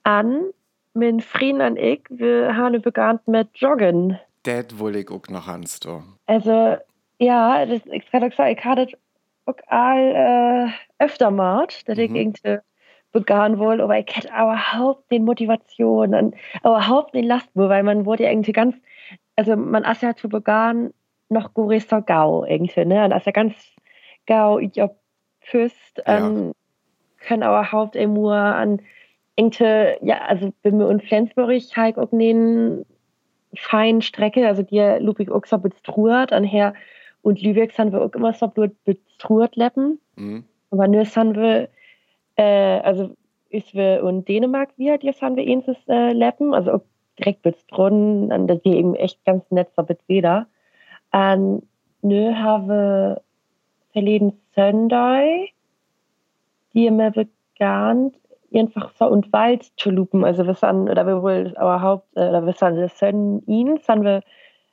An, 0.03 0.45
mein 0.93 1.21
Frieden 1.21 1.61
an 1.61 1.77
ich, 1.77 2.01
wir 2.09 2.55
haben 2.55 2.81
begann 2.81 3.19
mit 3.25 3.49
Joggen. 3.55 4.19
Das 4.43 4.79
will 4.79 4.95
ich 4.95 5.09
auch 5.09 5.27
noch 5.29 5.47
ans 5.47 5.79
du. 5.79 6.01
Also, 6.25 6.77
ja, 7.19 7.65
das, 7.65 7.81
ich 7.85 8.05
auch 8.11 8.33
sagen, 8.33 8.55
ich 8.57 8.65
hatte 8.65 8.87
auch 9.45 9.55
all, 9.67 10.69
äh, 10.99 11.03
öfter 11.03 11.31
mal, 11.31 11.67
dass 11.85 11.97
ich 11.97 12.09
Mhm. 12.09 12.15
irgendwie 12.15 12.57
begann 13.11 13.59
wohl, 13.59 13.79
aber 13.79 13.99
ich 13.99 14.07
hätte 14.15 14.29
überhaupt 14.29 15.11
den 15.11 15.23
Motivation 15.23 16.15
und 16.15 16.35
überhaupt 16.61 17.13
den 17.13 17.25
Last, 17.25 17.49
weil 17.53 17.83
man 17.83 18.05
wurde 18.05 18.23
ja 18.23 18.31
irgendwie 18.31 18.53
ganz, 18.53 18.75
also 19.35 19.55
man 19.55 19.83
ist 19.83 20.01
ja 20.01 20.15
zu 20.15 20.27
begann 20.27 20.91
noch 21.29 21.53
größer 21.53 22.01
Gau 22.01 22.43
irgendwie, 22.45 22.85
ne, 22.85 23.05
und 23.05 23.11
ist 23.11 23.25
ja 23.27 23.31
ganz 23.31 23.53
Gau, 24.25 24.57
ich 24.57 24.81
hab 25.43 25.49
Füßt, 25.49 26.03
Ja. 26.05 26.17
ähm, 26.17 26.53
können 27.25 27.43
aber 27.43 27.61
überhaupt 27.61 27.95
immer 27.95 28.55
an 28.55 28.81
irgendwie, 29.35 29.97
ja, 30.01 30.21
also 30.27 30.53
mir 30.75 30.89
in 30.89 31.01
Flensburg 31.01 31.49
halt 31.75 31.97
auch 31.97 32.11
einen 32.11 32.85
feinen 33.55 34.01
Strecke, 34.01 34.47
also 34.47 34.63
die 34.63 34.79
Ludwig 34.99 35.29
so 35.47 35.57
bestruert, 35.57 36.31
anher 36.31 36.73
und 37.21 37.41
Lübeck 37.41 37.71
sind 37.71 37.93
wir 37.93 38.01
auch 38.01 38.13
immer 38.13 38.33
so 38.33 38.51
bestruert 38.83 39.55
leppen. 39.55 39.99
Mhm. 40.15 40.43
Aber 40.71 40.87
nur 40.87 41.05
sind 41.05 41.35
wir, 41.35 41.69
äh, 42.35 42.79
also 42.79 43.15
ist 43.49 43.73
wir 43.73 44.03
in 44.03 44.25
Dänemark 44.25 44.69
wir, 44.77 44.97
die 44.97 45.11
sind 45.11 45.35
wir 45.35 45.45
ähnliches 45.45 45.77
äh, 45.87 46.11
leppen, 46.11 46.53
also 46.53 46.73
auch 46.73 46.81
direkt 47.19 47.43
drin, 47.67 48.31
und 48.31 48.47
das 48.47 48.57
ist 48.57 48.65
eben 48.65 48.95
echt 48.95 49.23
ganz 49.23 49.49
nett 49.51 49.69
so 49.75 49.83
bit 49.83 49.99
wieder. 50.07 50.47
Und 51.11 51.63
nu 52.01 52.35
habe 52.35 53.21
verleden 53.93 54.39
Sunday, 54.55 55.53
die 56.73 56.89
mir 56.91 57.11
bekannt, 57.11 58.15
einfach 58.53 58.91
so 58.97 59.05
und 59.05 59.31
Wald 59.33 59.71
zu 59.77 59.89
lupen. 59.89 60.23
Also 60.23 60.45
wir 60.45 60.53
sind, 60.53 60.89
oder 60.89 61.05
wir 61.07 61.21
wohl 61.21 61.51
überhaupt, 61.51 62.07
äh, 62.15 62.29
oder 62.29 62.45
wir 62.45 62.53
sind 62.53 62.89
sind 62.91 63.47
ihn, 63.47 63.77
sind 63.77 64.03
wir 64.03 64.21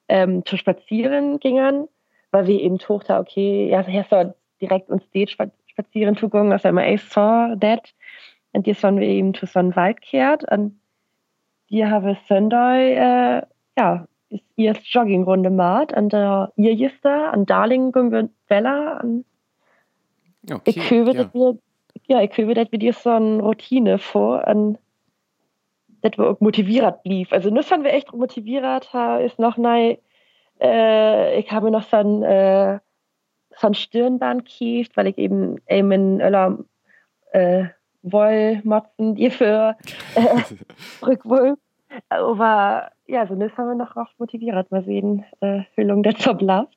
ähm, 0.08 0.44
zu 0.44 0.56
spazieren 0.56 1.38
gingen, 1.40 1.88
weil 2.30 2.46
wir 2.46 2.60
eben 2.60 2.78
tochter, 2.78 3.20
okay, 3.20 3.68
ja, 3.70 3.82
hier 3.82 4.04
so 4.10 4.34
direkt 4.60 4.90
uns 4.90 5.04
Stage 5.04 5.36
spazieren 5.66 6.16
zu 6.16 6.28
gehen, 6.28 6.52
also 6.52 6.68
immer 6.68 6.86
ich 6.86 7.02
saw 7.02 7.56
that. 7.58 7.94
Und 8.52 8.66
die 8.66 8.74
sind 8.74 8.98
wir 8.98 9.06
eben 9.06 9.32
zu 9.32 9.46
so 9.46 9.60
einem 9.60 9.74
Wald 9.76 10.02
kehrt 10.02 10.44
und 10.50 10.80
die 11.70 11.86
haben 11.86 12.16
Sunday, 12.26 12.94
äh, 12.94 13.42
ja, 13.78 14.06
ist 14.28 14.44
ihr 14.56 14.72
Joggingrunde 14.72 15.50
macht 15.50 15.92
und 15.92 16.12
äh, 16.12 16.46
ihr 16.56 16.86
ist 16.86 17.04
da, 17.04 17.30
an 17.30 17.46
Darling 17.46 17.92
gehen 17.92 18.10
wir 18.10 18.28
Wella 18.48 19.00
und 19.00 19.24
Okay, 20.48 20.62
ich 20.70 20.90
höre, 20.90 21.14
ja. 21.14 21.30
wir 21.32 21.58
ja, 22.06 22.20
dir 22.78 22.92
so 22.92 23.10
eine 23.10 23.42
Routine 23.42 23.98
vor, 23.98 24.46
an 24.46 24.78
dass 26.02 26.16
wir 26.16 26.30
auch 26.30 26.40
motiviert 26.40 27.02
blieb. 27.02 27.32
Also 27.32 27.50
das 27.50 27.70
haben 27.70 27.84
wir 27.84 27.92
echt 27.92 28.12
motiviert, 28.12 28.92
ist 29.22 29.38
noch 29.38 29.56
nein, 29.56 29.98
äh, 30.60 31.38
ich 31.38 31.50
habe 31.52 31.70
noch 31.70 31.82
so 31.82 31.96
ein, 31.96 32.22
äh, 32.22 32.78
ein 33.66 33.74
Stirnband 33.74 34.44
kieft, 34.46 34.96
weil 34.96 35.08
ich 35.08 35.18
eben 35.18 35.58
eben 35.68 35.92
in 35.92 36.20
Öller 36.20 36.58
äh, 37.32 37.64
Wollmotzen 38.02 39.14
die 39.14 39.30
für 39.30 39.76
äh, 40.14 40.42
Rückwohl. 41.06 41.56
Aber 42.08 42.92
ja, 43.06 43.26
so 43.26 43.34
das 43.34 43.56
haben 43.56 43.68
wir 43.68 43.74
noch 43.74 43.96
recht 43.96 44.18
motiviert. 44.18 44.70
Mal 44.70 44.84
sehen, 44.84 45.24
äh, 45.40 45.62
das 46.02 46.22
so 46.22 46.34
bleibt. 46.34 46.76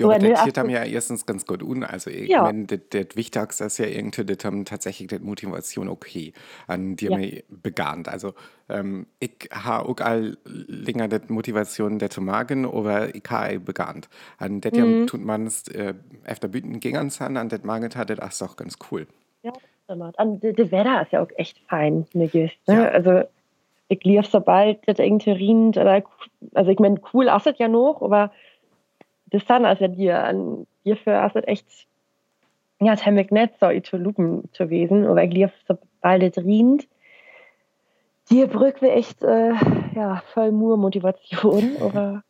Ja, 0.00 0.06
aber 0.06 0.18
das 0.18 0.40
ach, 0.40 0.56
haben 0.58 0.70
ja 0.70 0.84
erstens 0.84 1.26
ganz 1.26 1.46
gut 1.46 1.62
un. 1.62 1.84
Also 1.84 2.10
ich 2.10 2.28
Ja. 2.30 2.42
meine, 2.42 2.64
das, 2.66 2.80
das 2.90 3.16
Wichtigste 3.16 3.64
ist 3.64 3.78
ja 3.78 3.86
irgendwie, 3.86 4.24
das 4.24 4.44
haben 4.44 4.64
tatsächlich 4.64 5.08
die 5.08 5.18
Motivation 5.18 5.88
okay, 5.88 6.32
an 6.66 6.96
die 6.96 7.06
Ja. 7.06 7.16
mir 7.16 7.42
begann. 7.48 8.04
Also 8.06 8.34
ähm, 8.68 9.06
ich 9.20 9.48
habe 9.52 9.88
auch 9.88 9.96
all 10.00 10.36
länger 10.44 11.08
die 11.08 11.32
Motivation, 11.32 11.98
das 11.98 12.10
zu 12.10 12.20
machen, 12.22 12.64
aber 12.66 13.14
ich 13.14 13.22
habe 13.30 13.60
begann. 13.60 14.02
An 14.38 14.60
das 14.60 14.72
Mhm. 14.72 15.06
tut 15.06 15.24
man 15.24 15.46
es 15.46 15.68
äh, 15.68 15.94
öfter 16.24 16.48
büten 16.48 16.80
gingen 16.80 17.10
an, 17.20 17.36
an 17.36 17.48
das 17.48 17.62
maget 17.62 17.96
hat, 17.96 18.10
das 18.10 18.18
ist 18.32 18.42
doch 18.42 18.56
ganz 18.56 18.76
cool. 18.90 19.06
Ja, 19.42 19.52
das 19.52 19.62
stimmt. 19.84 20.18
Und 20.18 20.58
das 20.58 20.70
Wetter 20.72 21.02
ist 21.02 21.12
ja 21.12 21.22
auch 21.22 21.30
echt 21.36 21.58
fein, 21.68 22.06
ne, 22.14 22.30
ne? 22.32 22.50
Ja. 22.68 22.88
Also 22.88 23.22
ich 23.88 24.04
lief 24.04 24.26
sobald 24.26 24.86
das 24.86 24.98
irgendwie 25.00 25.32
oder 25.78 26.02
also 26.54 26.70
ich 26.70 26.78
meine, 26.78 27.00
cool 27.12 27.26
ist 27.26 27.46
es 27.46 27.58
ja 27.58 27.68
noch, 27.68 28.02
aber 28.02 28.30
das 29.30 29.44
dann 29.46 29.64
ist 29.64 29.80
ja 29.80 29.88
dir, 29.88 30.22
an 30.24 30.66
hierfür 30.82 31.24
ist 31.26 31.36
es 31.36 31.46
echt, 31.46 31.66
ja, 32.80 32.96
habe 33.04 33.20
ich 33.20 33.30
nicht 33.30 33.54
so 33.60 33.80
zu 33.80 33.96
lupen 33.96 34.48
zu 34.52 34.70
wesen, 34.70 35.06
aber 35.06 35.22
ich 35.24 35.32
lief 35.32 35.50
sobald 35.66 36.22
es 36.22 36.42
riecht, 36.44 36.88
die 38.30 38.46
Brücke 38.46 38.82
wäre 38.82 38.94
echt, 38.96 39.22
äh, 39.22 39.52
ja, 39.94 40.22
voll 40.32 40.52
Mur 40.52 40.76
Motivation, 40.76 41.76
aber 41.80 42.22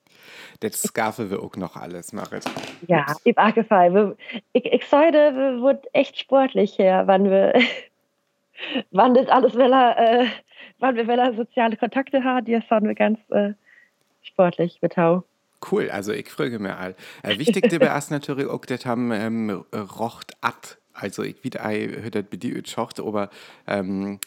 Das 0.60 0.82
Scarfe 0.82 1.30
wir 1.30 1.42
auch 1.42 1.56
noch 1.56 1.76
alles 1.76 2.12
machen. 2.12 2.40
ja, 2.86 3.06
ich 3.24 3.36
gefallen. 3.54 3.94
Wir- 3.94 4.16
Ich, 4.52 4.64
ich 4.64 4.84
sage, 4.86 5.12
wir 5.34 5.62
wird 5.62 5.86
echt 5.92 6.18
sportlich 6.18 6.78
her, 6.78 7.06
wann 7.06 7.24
wir, 7.30 7.52
wann 8.90 9.14
das 9.14 9.28
alles, 9.28 9.56
weil 9.56 9.72
er, 9.72 9.98
äh, 10.22 10.26
wann 10.78 10.96
wir, 10.96 11.06
weil 11.06 11.18
er 11.18 11.34
soziale 11.34 11.76
Kontakte 11.76 12.24
haben, 12.24 12.44
die 12.44 12.58
sind 12.60 12.84
wir 12.84 12.94
ganz 12.94 13.18
äh, 13.30 13.52
sportlich 14.22 14.80
mit 14.82 14.96
Hau. 14.96 15.22
Cool, 15.68 15.90
also 15.90 16.12
ich 16.12 16.30
frage 16.30 16.58
mir 16.58 16.76
all. 16.76 16.94
Äh, 17.22 17.38
wichtig 17.38 17.68
dabei 17.68 17.96
ist 17.96 18.10
natürlich 18.10 18.46
auch, 18.46 18.64
das 18.64 18.86
haben 18.86 19.10
ähm, 19.12 19.50
rocht 19.74 20.36
at. 20.40 20.78
Also 20.92 21.22
ich 21.22 21.42
wieder 21.44 21.62
hört 21.62 22.30
bei 22.30 22.36
dir 22.36 22.62
schocht, 22.66 23.00
aber 23.00 23.30
ähm, 23.66 24.18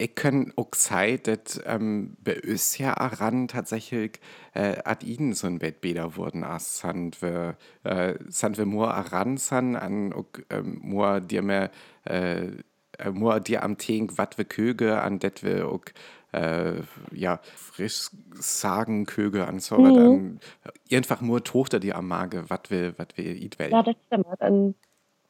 ich 0.00 0.14
kann 0.14 0.52
auch 0.56 0.74
sagen, 0.74 1.20
dass 1.24 1.60
ähm, 1.66 2.16
bei 2.24 2.40
uns 2.40 2.78
ja 2.78 2.92
ran 2.92 3.48
tatsächlich 3.48 4.18
äh, 4.54 4.78
ad 4.84 5.04
ihnen 5.04 5.34
so 5.34 5.46
ein 5.46 5.58
Bett 5.58 5.82
besser 5.82 6.16
wurden 6.16 6.42
als 6.42 6.78
sind 6.78 7.20
wir 7.20 7.56
äh, 7.84 8.14
sind 8.28 8.56
wir 8.56 8.64
nur 8.64 8.88
ran 8.88 9.36
sind 9.36 9.76
an 9.76 10.12
auch, 10.12 10.24
ähm, 10.48 10.80
nur 10.82 11.20
dir 11.20 11.42
mehr 11.42 11.70
äh, 12.04 12.46
äh, 12.98 13.10
nur 13.12 13.40
dir 13.40 13.62
am 13.62 13.76
Tag 13.76 14.16
wat 14.16 14.38
wir 14.38 14.46
köge 14.46 15.02
an 15.02 15.18
det 15.18 15.42
wir 15.42 15.68
auch 15.68 15.84
äh, 16.32 16.82
ja 17.12 17.40
frisch 17.56 18.10
sagen 18.34 19.06
köge 19.06 19.46
an 19.46 19.58
so 19.58 19.78
wat 19.78 19.96
an 19.96 20.40
einfach 20.92 21.20
nur 21.20 21.42
Tochter 21.44 21.80
die 21.80 21.92
am 21.92 22.08
Mage 22.08 22.44
wat 22.48 22.70
wir 22.70 22.98
wat 22.98 23.16
wir 23.16 23.36
eat 23.36 23.58
well 23.58 23.70
Ja, 23.70 23.82
das 23.82 23.96
stimmt. 24.06 24.26
Dann 24.38 24.74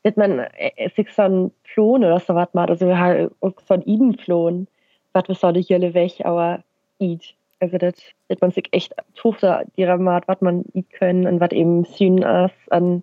wird 0.02 0.16
man 0.16 0.38
äh, 0.38 0.90
sich 0.96 1.08
so 1.12 1.22
ein 1.22 1.50
Plon 1.64 2.04
oder 2.04 2.20
so 2.20 2.34
was 2.34 2.52
macht, 2.54 2.70
also 2.70 2.86
wir 2.86 2.98
haben 2.98 3.30
auch 3.40 3.54
so 3.66 3.74
ein 3.74 3.82
Idenplon, 3.82 4.66
was 5.12 5.28
wir 5.28 5.34
so 5.34 5.52
die 5.52 5.60
Jölle 5.60 5.94
weg, 5.94 6.20
aber 6.24 6.62
eat. 6.98 7.34
Also 7.60 7.76
das 7.76 7.94
wird 8.28 8.40
man 8.40 8.50
sich 8.52 8.68
echt 8.72 8.94
Tochter 9.14 9.64
ihrer 9.76 9.98
macht, 9.98 10.28
was 10.28 10.40
man 10.40 10.64
eat 10.72 10.90
können 10.92 11.26
und 11.26 11.40
was 11.40 11.50
eben 11.52 11.84
syn 11.84 12.24
an 12.24 13.02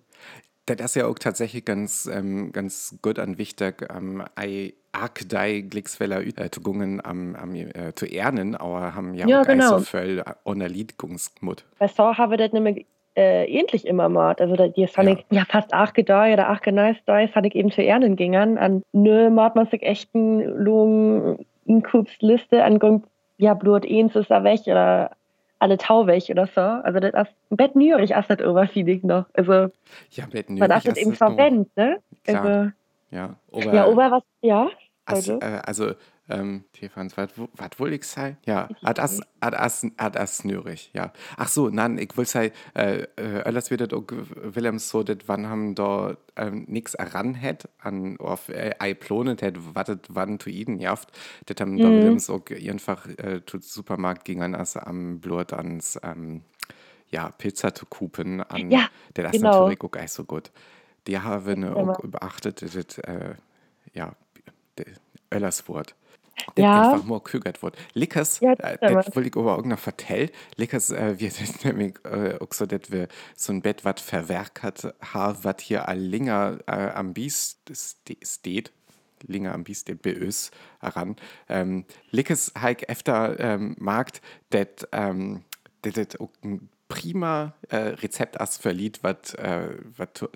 Das 0.76 0.86
ist 0.92 0.94
ja 0.96 1.06
auch 1.06 1.18
tatsächlich 1.18 1.64
ganz, 1.64 2.06
ähm, 2.12 2.52
ganz 2.52 2.98
gut 3.02 3.18
an 3.18 3.38
wichtig, 3.38 3.86
ähm, 3.94 4.22
ei 4.36 4.74
arg 4.92 5.20
dei 5.28 5.60
Glücksfeller 5.60 6.22
äh, 6.22 6.50
zu 6.50 6.60
gungen 6.60 7.04
am, 7.04 7.34
am 7.36 7.54
äh, 7.54 7.94
zu 7.94 8.06
ernen, 8.06 8.54
aber 8.56 8.94
haben 8.94 9.14
ja, 9.14 9.26
Ja, 9.26 9.42
auch 9.42 9.46
genau. 9.46 9.78
so 9.78 9.84
viel 9.84 10.22
Liedgungsmut. 10.68 11.64
bei 11.78 11.88
so 11.88 12.16
habe 12.16 12.34
ich 12.34 12.40
das 12.40 12.52
nämlich 12.52 12.86
äh, 13.16 13.46
ähnlich 13.46 13.86
immer 13.86 14.08
mal. 14.08 14.34
Also 14.34 14.54
da- 14.56 14.68
die 14.68 14.86
fand 14.86 15.08
Ja. 15.08 15.16
ich 15.16 15.24
ja 15.30 15.44
fast 15.48 15.72
acht 15.74 15.94
gedei 15.94 16.32
oder 16.32 16.48
acht 16.48 16.62
geneist 16.62 17.00
dei, 17.06 17.28
fand 17.28 17.46
ich 17.46 17.54
eben 17.54 17.70
zu 17.70 17.82
Ernen 17.82 18.16
gingen. 18.16 18.58
An 18.58 18.82
nö, 18.92 19.28
macht 19.30 19.56
man 19.56 19.66
sich 19.66 19.82
echt 19.82 20.14
einen 20.14 20.40
Lungen 20.58 21.44
in 21.66 21.82
Liste 22.20 22.62
an 22.64 22.78
ja, 23.36 23.54
Blut 23.54 23.84
eins 23.86 24.14
ist 24.16 24.30
da 24.30 24.42
weg 24.44 24.60
oder 24.66 25.10
alle 25.58 25.76
Tau 25.78 26.06
weg 26.06 26.24
oder 26.28 26.46
so. 26.46 26.60
Also 26.60 27.00
das 27.00 27.28
ist 27.28 27.34
Bett 27.50 27.74
nürig 27.74 28.14
ist 28.14 28.28
das 28.28 28.38
ich 28.40 29.02
noch. 29.02 29.26
Also 29.34 29.68
Ja, 30.10 30.26
mit 30.32 30.50
man 30.50 30.68
darf 30.68 30.84
das 30.84 30.96
eben 30.96 31.14
verwenden, 31.14 31.70
ne? 31.76 31.98
Klar. 32.24 32.44
Also, 32.44 32.70
Ja, 33.10 33.36
aber, 33.52 33.74
ja, 33.74 33.86
Ober 33.86 34.10
was, 34.10 34.22
ja. 34.42 34.68
Also, 35.04 35.40
äh, 35.40 35.60
also 35.64 35.92
ähm, 36.28 36.64
Stefans, 36.76 37.16
was 37.16 37.30
wohl 37.78 37.92
ich 37.92 38.04
sei? 38.04 38.36
Ja, 38.46 38.70
ad 38.82 39.00
as, 39.00 39.20
ad 39.40 39.54
as, 39.54 39.86
ad 39.96 40.16
as 40.16 40.44
nörig, 40.44 40.90
ja. 40.94 41.12
Ach 41.36 41.48
so, 41.48 41.68
nein, 41.70 41.98
ich 41.98 42.16
will 42.16 42.26
sei, 42.26 42.52
äh, 42.74 43.04
äh, 43.16 43.42
alles 43.44 43.70
wird 43.70 43.92
auch 43.94 44.04
Willems 44.08 44.88
so, 44.90 45.02
dass 45.02 45.18
wann 45.26 45.48
haben 45.48 45.74
da 45.74 46.16
ähm, 46.36 46.64
nix 46.68 46.94
heran 46.94 47.34
hätt, 47.34 47.68
an 47.78 48.18
auf 48.18 48.48
äh, 48.48 48.74
ei 48.78 48.94
plonet 48.94 49.42
hätt, 49.42 49.74
wartet 49.74 50.06
wann 50.10 50.38
zu 50.40 50.50
ihnen 50.50 50.78
jaft, 50.80 51.10
das 51.46 51.56
haben 51.60 51.80
da 51.80 51.88
Mhm. 51.88 51.96
Willems 51.96 52.30
auch 52.30 52.44
einfach 52.50 53.06
äh, 53.18 53.40
zu 53.46 53.58
Supermarkt 53.60 54.24
gingen, 54.24 54.54
als 54.54 54.76
am 54.76 55.20
Blut 55.20 55.52
ans, 55.52 55.98
ähm, 56.02 56.42
ja, 57.10 57.30
Pizza 57.30 57.74
zu 57.74 57.86
kupen, 57.86 58.42
an, 58.42 58.70
Ja, 58.70 58.88
der 59.16 59.24
das 59.24 59.32
genau. 59.32 59.50
natürlich 59.50 59.82
auch 59.82 59.96
echt 59.96 60.12
so 60.12 60.24
gut. 60.24 60.50
Die 61.06 61.18
haben 61.18 61.64
auch 61.64 61.98
beachtet, 62.02 62.62
das, 62.62 62.98
äh, 62.98 63.34
ja, 63.94 64.14
Öllerswort. 65.32 65.94
Ja. 66.56 66.92
einfach 66.92 67.06
nur 67.06 67.22
gekügert 67.22 67.62
wird. 67.62 67.76
Lickers, 67.94 68.40
Ja, 68.40 68.52
äh, 68.52 68.78
das 68.80 69.14
wollte 69.14 69.28
ich 69.28 69.36
aber 69.36 69.58
auch 69.58 69.64
noch 69.64 69.78
vertellen. 69.78 70.30
Lickers, 70.56 70.90
äh, 70.90 71.14
wir 71.18 71.30
sind 71.30 71.64
nämlich 71.64 71.94
äh, 72.04 72.38
auch 72.40 72.52
so, 72.52 72.66
dass 72.66 72.90
wir 72.90 73.08
so 73.36 73.52
ein 73.52 73.62
Bett, 73.62 73.84
was 73.84 74.00
verwerkt 74.00 74.62
haben, 74.62 75.38
was 75.42 75.56
hier 75.60 75.88
all 75.88 75.98
länger 75.98 76.58
äh, 76.66 76.90
am 76.90 77.14
Biest 77.14 77.60
ste- 77.74 78.16
steht. 78.22 78.72
Länger 79.26 79.52
am 79.52 79.64
Biest 79.64 79.90
bei 80.02 80.14
uns 80.20 80.52
heran. 80.80 81.16
Ähm, 81.48 81.84
Lickers 82.12 82.52
halt 82.56 82.88
öfter 82.88 83.38
ähm, 83.40 83.74
Markt, 83.78 84.20
das 84.50 84.68
ähm, 84.92 85.42
das 85.82 86.20
auch 86.20 86.30
ein 86.44 86.68
prima 86.88 87.54
äh, 87.68 87.76
Rezept 87.76 88.36
für 88.60 88.72
Lied, 88.72 89.00
was 89.02 89.34
äh, 89.34 89.68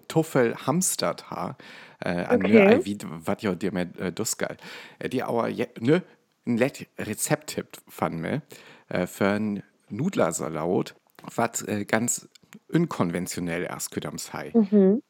Toffel 0.09 0.55
hamstert 0.55 1.31
ha. 1.31 1.57
Äh, 2.01 2.25
an 2.25 2.43
Okay. 2.43 2.49
mir 2.49 2.79
Lied, 2.85 3.07
was 3.09 3.43
ja 3.43 3.55
dir 3.55 3.73
mit 3.73 3.99
äh, 3.99 4.13
Dusgal. 4.13 4.57
Äh, 4.99 5.09
die 5.09 5.23
aber 5.23 5.49
je, 5.49 5.69
ne, 5.81 6.03
ein 6.47 6.59
Let 6.59 6.87
Rezepttipp 6.99 7.79
von 7.89 8.21
mir 8.21 8.43
äh, 8.89 9.07
für 9.07 9.29
ein 9.29 9.63
Nudlersalat, 9.89 10.95
was 11.35 11.63
äh, 11.63 11.85
ganz 11.85 12.29
unkonventionell 12.69 13.65
erst 13.65 14.05
am 14.05 14.19
sei. 14.19 14.51
mhm. 14.53 15.03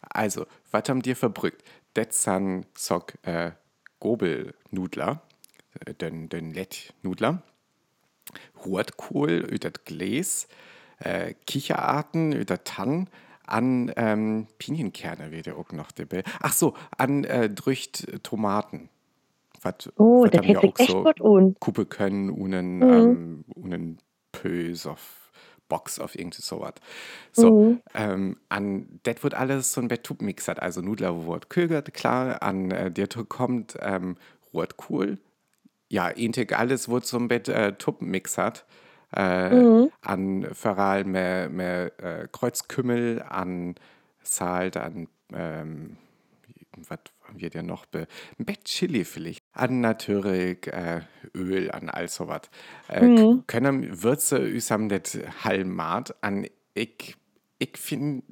Also, 0.00 0.46
was 0.70 0.88
haben 0.88 1.02
dir 1.02 1.16
verbrückt? 1.16 1.62
Das 1.94 2.22
sind 2.22 2.66
so 2.76 3.02
äh, 3.22 3.52
Gobelnudler, 4.00 5.22
äh, 5.84 5.94
den, 5.94 6.28
den 6.28 6.52
Lettnudler, 6.52 7.42
Rotkohl 8.64 9.46
über 9.50 9.70
das 9.70 9.84
Gläs, 9.84 10.48
äh, 10.98 11.34
Kicherarten 11.46 12.32
über 12.32 12.64
Tannen, 12.64 13.08
an 13.46 13.90
ähm, 13.96 14.46
Pinienkerne 14.58 15.30
wird 15.32 15.48
auch 15.48 15.72
noch 15.72 15.90
dabei. 15.92 16.22
Ach 16.40 16.52
so, 16.52 16.74
an 16.96 17.24
äh, 17.24 17.48
drücht 17.48 18.22
Tomaten. 18.22 18.90
was 19.62 19.90
Oh, 19.96 20.26
das 20.26 20.42
sich 20.46 20.56
auch 20.56 20.76
echt 20.78 20.90
so 20.90 21.02
gut 21.04 21.20
kuppe 21.60 21.86
können 21.86 22.30
unen, 22.30 22.82
Mhm. 22.82 23.18
ähm, 23.62 23.98
Pös 24.32 24.86
auf 24.86 25.30
Box 25.68 25.98
auf 25.98 26.18
irgendwie 26.18 26.42
sowas. 26.42 26.74
So, 27.32 27.50
Mhm. 27.50 27.80
ähm, 27.94 28.38
an 28.48 29.00
das 29.02 29.22
wird 29.22 29.34
alles 29.34 29.72
so 29.72 29.80
ein 29.80 29.88
Bettub 29.88 30.22
mixert, 30.22 30.60
also 30.62 30.80
Nudler 30.80 31.26
wird 31.26 31.50
kögert, 31.50 31.92
klar, 31.94 32.42
an 32.42 32.70
äh, 32.70 32.90
der 32.90 33.08
kommt 33.28 33.76
ähm, 33.80 34.16
Rotkohl, 34.54 35.18
ja, 35.88 36.14
ähnlich 36.16 36.56
alles 36.56 36.84
so 36.84 37.16
ein 37.18 37.28
Bett 37.28 37.48
äh, 37.48 37.72
Tupp 37.72 38.02
mixert. 38.02 38.64
Äh, 39.14 39.50
Mhm. 39.54 39.90
an 40.02 40.46
Verral 40.52 41.04
mehr, 41.04 41.48
mehr 41.48 41.92
äh, 41.98 42.28
Kreuzkümmel, 42.30 43.22
an 43.22 43.74
Salt, 44.22 44.76
an 44.76 45.08
ähm, 45.32 45.96
was 46.76 46.98
haben 47.24 47.40
wir 47.40 47.50
denn 47.50 47.66
noch? 47.66 47.86
Be 47.86 48.06
Bett 48.38 48.64
Chili 48.64 49.04
vielleicht. 49.04 49.42
An 49.52 49.80
natürlich 49.80 50.66
äh, 50.68 51.00
Öl, 51.34 51.70
an 51.70 51.88
all 51.88 52.08
sowas. 52.08 52.42
Äh, 52.88 53.00
Mhm. 53.02 53.44
Können 53.46 54.02
Würze 54.02 54.38
üsam 54.38 54.88
das 54.88 55.18
Halmat 55.42 56.14
an 56.22 56.46
ich 56.74 57.16
ich 57.58 57.76
finde, 57.76 58.22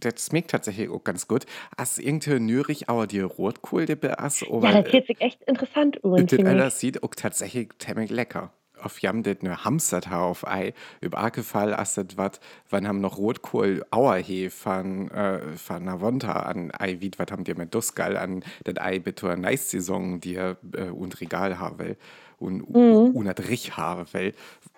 das 0.00 0.26
schmeckt 0.26 0.50
tatsächlich 0.50 0.88
auch 0.90 1.04
ganz 1.04 1.28
gut. 1.28 1.46
As 1.76 1.98
irgendwie 1.98 2.40
nürig, 2.40 2.88
aber 2.88 3.06
die 3.06 3.20
Rotkohl, 3.20 3.86
die 3.86 3.94
beas, 3.94 4.40
Ja, 4.40 4.82
das 4.82 4.92
hört 4.92 5.06
sich 5.06 5.20
echt 5.20 5.42
interessant 5.44 6.02
an, 6.04 6.26
das 6.26 6.44
alles 6.44 6.80
sieht 6.80 7.02
auch 7.02 7.14
tatsächlich 7.14 7.70
ziemlich 7.78 8.10
lecker. 8.10 8.52
Auf 8.82 9.00
jam 9.00 9.22
det 9.22 9.42
ne 9.42 9.64
Hamstert 9.64 10.10
auf 10.10 10.46
Ei. 10.46 10.74
Über 11.00 11.18
Akefall 11.18 11.72
as 11.72 11.94
das 11.94 12.16
wat, 12.16 12.40
wann 12.68 12.86
haben 12.86 13.00
noch 13.00 13.16
Rotkohl 13.16 13.84
Auerhe 13.90 14.50
von, 14.50 15.10
äh, 15.12 15.40
von 15.56 15.84
Navonta 15.84 16.32
an 16.32 16.70
Ei 16.72 16.96
wie, 17.00 17.10
was 17.16 17.30
haben 17.30 17.44
die 17.44 17.54
mit 17.54 17.72
Duskal 17.74 18.16
an 18.16 18.44
das 18.64 18.76
Ei 18.78 18.98
bitte 18.98 19.36
nice 19.38 19.70
Saison, 19.70 20.20
die 20.20 20.34
äh, 20.34 20.56
und 20.92 21.20
Regal 21.20 21.58
haben 21.60 21.96
und 22.38 22.68
Mhm. 22.68 23.12
und 23.14 23.26
das 23.26 23.48
Rich 23.48 23.76
haben 23.76 24.06
will, 24.12 24.34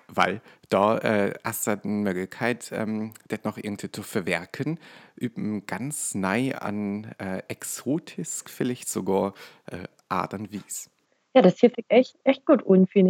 weil 0.08 0.40
da 0.68 0.98
äh, 0.98 1.34
hast 1.44 1.66
du 1.66 1.72
eine 1.72 1.80
Möglichkeit, 1.84 2.70
ähm, 2.72 3.12
das 3.28 3.44
noch 3.44 3.56
irgendwie 3.56 3.90
zu 3.90 4.02
verwerken, 4.02 4.78
üben 5.16 5.66
ganz 5.66 6.14
nei 6.14 6.56
an 6.56 7.14
äh, 7.18 7.42
exotisk, 7.48 8.50
vielleicht 8.50 8.88
sogar 8.88 9.34
äh, 9.66 9.88
Adern 10.08 10.50
wies. 10.52 10.90
Ja, 11.34 11.42
das 11.42 11.58
sich 11.58 11.72
echt, 11.88 12.16
echt 12.25 12.46
gut 12.46 12.62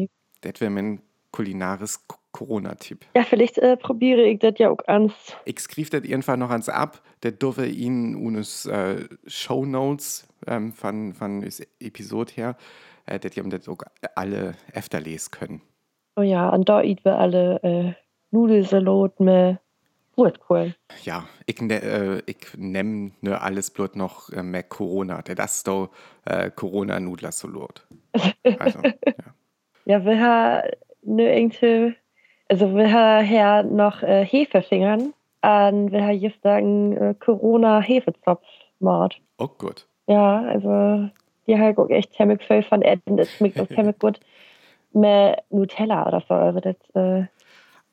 ich. 0.02 0.10
Das 0.40 0.60
wäre 0.60 0.70
mein 0.70 1.00
kulinaris 1.30 2.06
K- 2.08 2.16
Corona-Tipp. 2.32 3.06
Ja, 3.14 3.22
vielleicht 3.24 3.56
äh, 3.58 3.76
probiere 3.78 4.22
ich 4.24 4.40
das 4.40 4.54
ja 4.58 4.68
auch 4.68 4.78
ans. 4.86 5.14
Ich 5.46 5.58
skrif 5.60 5.88
das 5.88 6.04
irgendwann 6.04 6.40
noch 6.40 6.50
ans 6.50 6.68
ab. 6.68 7.02
Der 7.22 7.32
dürfe 7.32 7.66
Ihnen 7.66 8.14
unes 8.14 8.66
äh, 8.66 9.08
Shownotes 9.26 10.26
ähm, 10.46 10.72
von, 10.72 11.14
von 11.14 11.42
is 11.42 11.60
Episode 11.80 12.32
her, 12.34 12.56
äh, 13.06 13.18
dass 13.18 13.36
ihr 13.36 13.44
das 13.44 13.68
auch 13.68 13.78
alle 14.14 14.54
öfter 14.74 15.00
lesen 15.00 15.30
können. 15.30 15.62
Oh 16.16 16.22
ja, 16.22 16.48
und 16.48 16.68
da 16.68 16.82
eat 16.82 17.04
wir 17.04 17.18
alle 17.18 17.62
äh, 17.62 17.92
Nudelsalat 18.30 19.20
mit 19.20 19.58
Rotkohl. 20.16 20.74
Ja, 21.04 21.24
ich, 21.44 21.60
ne, 21.60 21.82
äh, 21.82 22.22
ich 22.26 22.38
nemm 22.56 23.12
ne 23.20 23.40
alles 23.40 23.70
bloß 23.70 23.94
noch 23.96 24.30
äh, 24.30 24.42
mehr 24.42 24.62
Corona. 24.62 25.20
Der 25.22 25.34
das 25.34 25.62
do 25.62 25.90
äh, 26.24 26.50
Corona-Nudler-Salat. 26.50 27.86
Also, 28.58 28.80
ja. 28.82 28.92
Ja, 29.88 30.04
wir 30.04 30.20
haben 30.20 30.68
ne 31.02 31.38
irgendwie, 31.38 31.94
also 32.48 32.74
wir 32.74 32.92
haben 32.92 33.24
her 33.24 33.62
noch 33.62 34.02
äh, 34.02 34.24
Hefefingern 34.24 35.14
und 35.42 35.92
wir 35.92 36.02
haben 36.02 36.18
jetzt 36.18 36.42
sagen 36.42 36.96
äh, 36.96 37.14
Corona-Hefezopf 37.14 38.44
gemacht. 38.80 39.20
Oh 39.38 39.46
gut. 39.46 39.86
Ja, 40.08 40.40
also 40.40 41.08
die 41.46 41.54
auch 41.54 41.90
echt 41.90 42.14
ziemlich 42.14 42.42
viel 42.42 42.64
von 42.64 42.82
Essen. 42.82 43.16
Das 43.16 43.30
schmeckt 43.30 43.60
auch 43.60 43.68
ziemlich 43.68 43.96
gut 44.00 44.18
mit 44.92 45.38
Nutella 45.50 46.06
oder 46.06 46.22
so. 46.26 46.34
Also 46.34 46.60
das, 46.60 46.76
äh, 46.94 47.26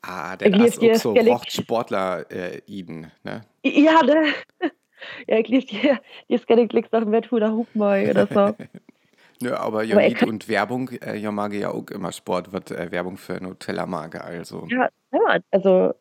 Ah, 0.06 0.36
der 0.36 0.54
ist 0.66 0.82
dir 0.82 0.92
auch 0.92 0.96
so 0.96 1.10
Skelett. 1.12 1.32
Rochtsportler 1.32 2.30
äh, 2.30 2.60
ne? 2.76 3.12
ja, 3.64 4.02
ne? 4.02 4.34
Ja, 5.26 5.38
ich 5.38 5.48
die, 5.48 5.92
die 6.30 6.38
Skellig 6.38 6.72
liegt 6.72 6.94
auf 6.94 7.02
dem 7.02 7.10
Bett 7.10 7.30
oder 7.30 7.52
Hupmoi 7.52 8.10
oder 8.10 8.26
so. 8.26 8.54
Nö, 9.42 9.54
aber 9.54 9.82
ja, 9.82 9.98
Lied 9.98 10.22
und 10.22 10.48
Werbung, 10.48 10.88
äh, 11.02 11.16
ja 11.16 11.30
mag 11.30 11.52
ja 11.52 11.70
auch 11.70 11.90
immer 11.90 12.12
Sport, 12.12 12.52
wird 12.52 12.70
äh, 12.70 12.90
Werbung 12.90 13.18
für 13.18 13.34
Nutella 13.42 13.84
mag, 13.84 14.24
also. 14.24 14.66
Ja, 14.70 14.88
also 15.50 15.92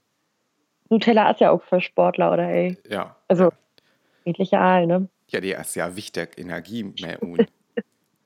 Nutella 0.89 1.32
ist 1.32 1.41
ja 1.41 1.51
auch 1.51 1.63
für 1.63 1.82
Sportler, 1.82 2.32
oder 2.32 2.47
ey? 2.47 2.77
Ja. 2.89 3.17
Also, 3.27 3.51
ähnliche 4.23 4.60
Aal, 4.60 4.88
ne? 4.88 5.10
Ja, 5.29 5.41
die 5.41 5.51
ist 5.51 5.75
ja 5.75 5.93
wichtig, 5.95 6.38
Energie 6.38 6.84
mehr 6.84 7.21
un. 7.21 7.45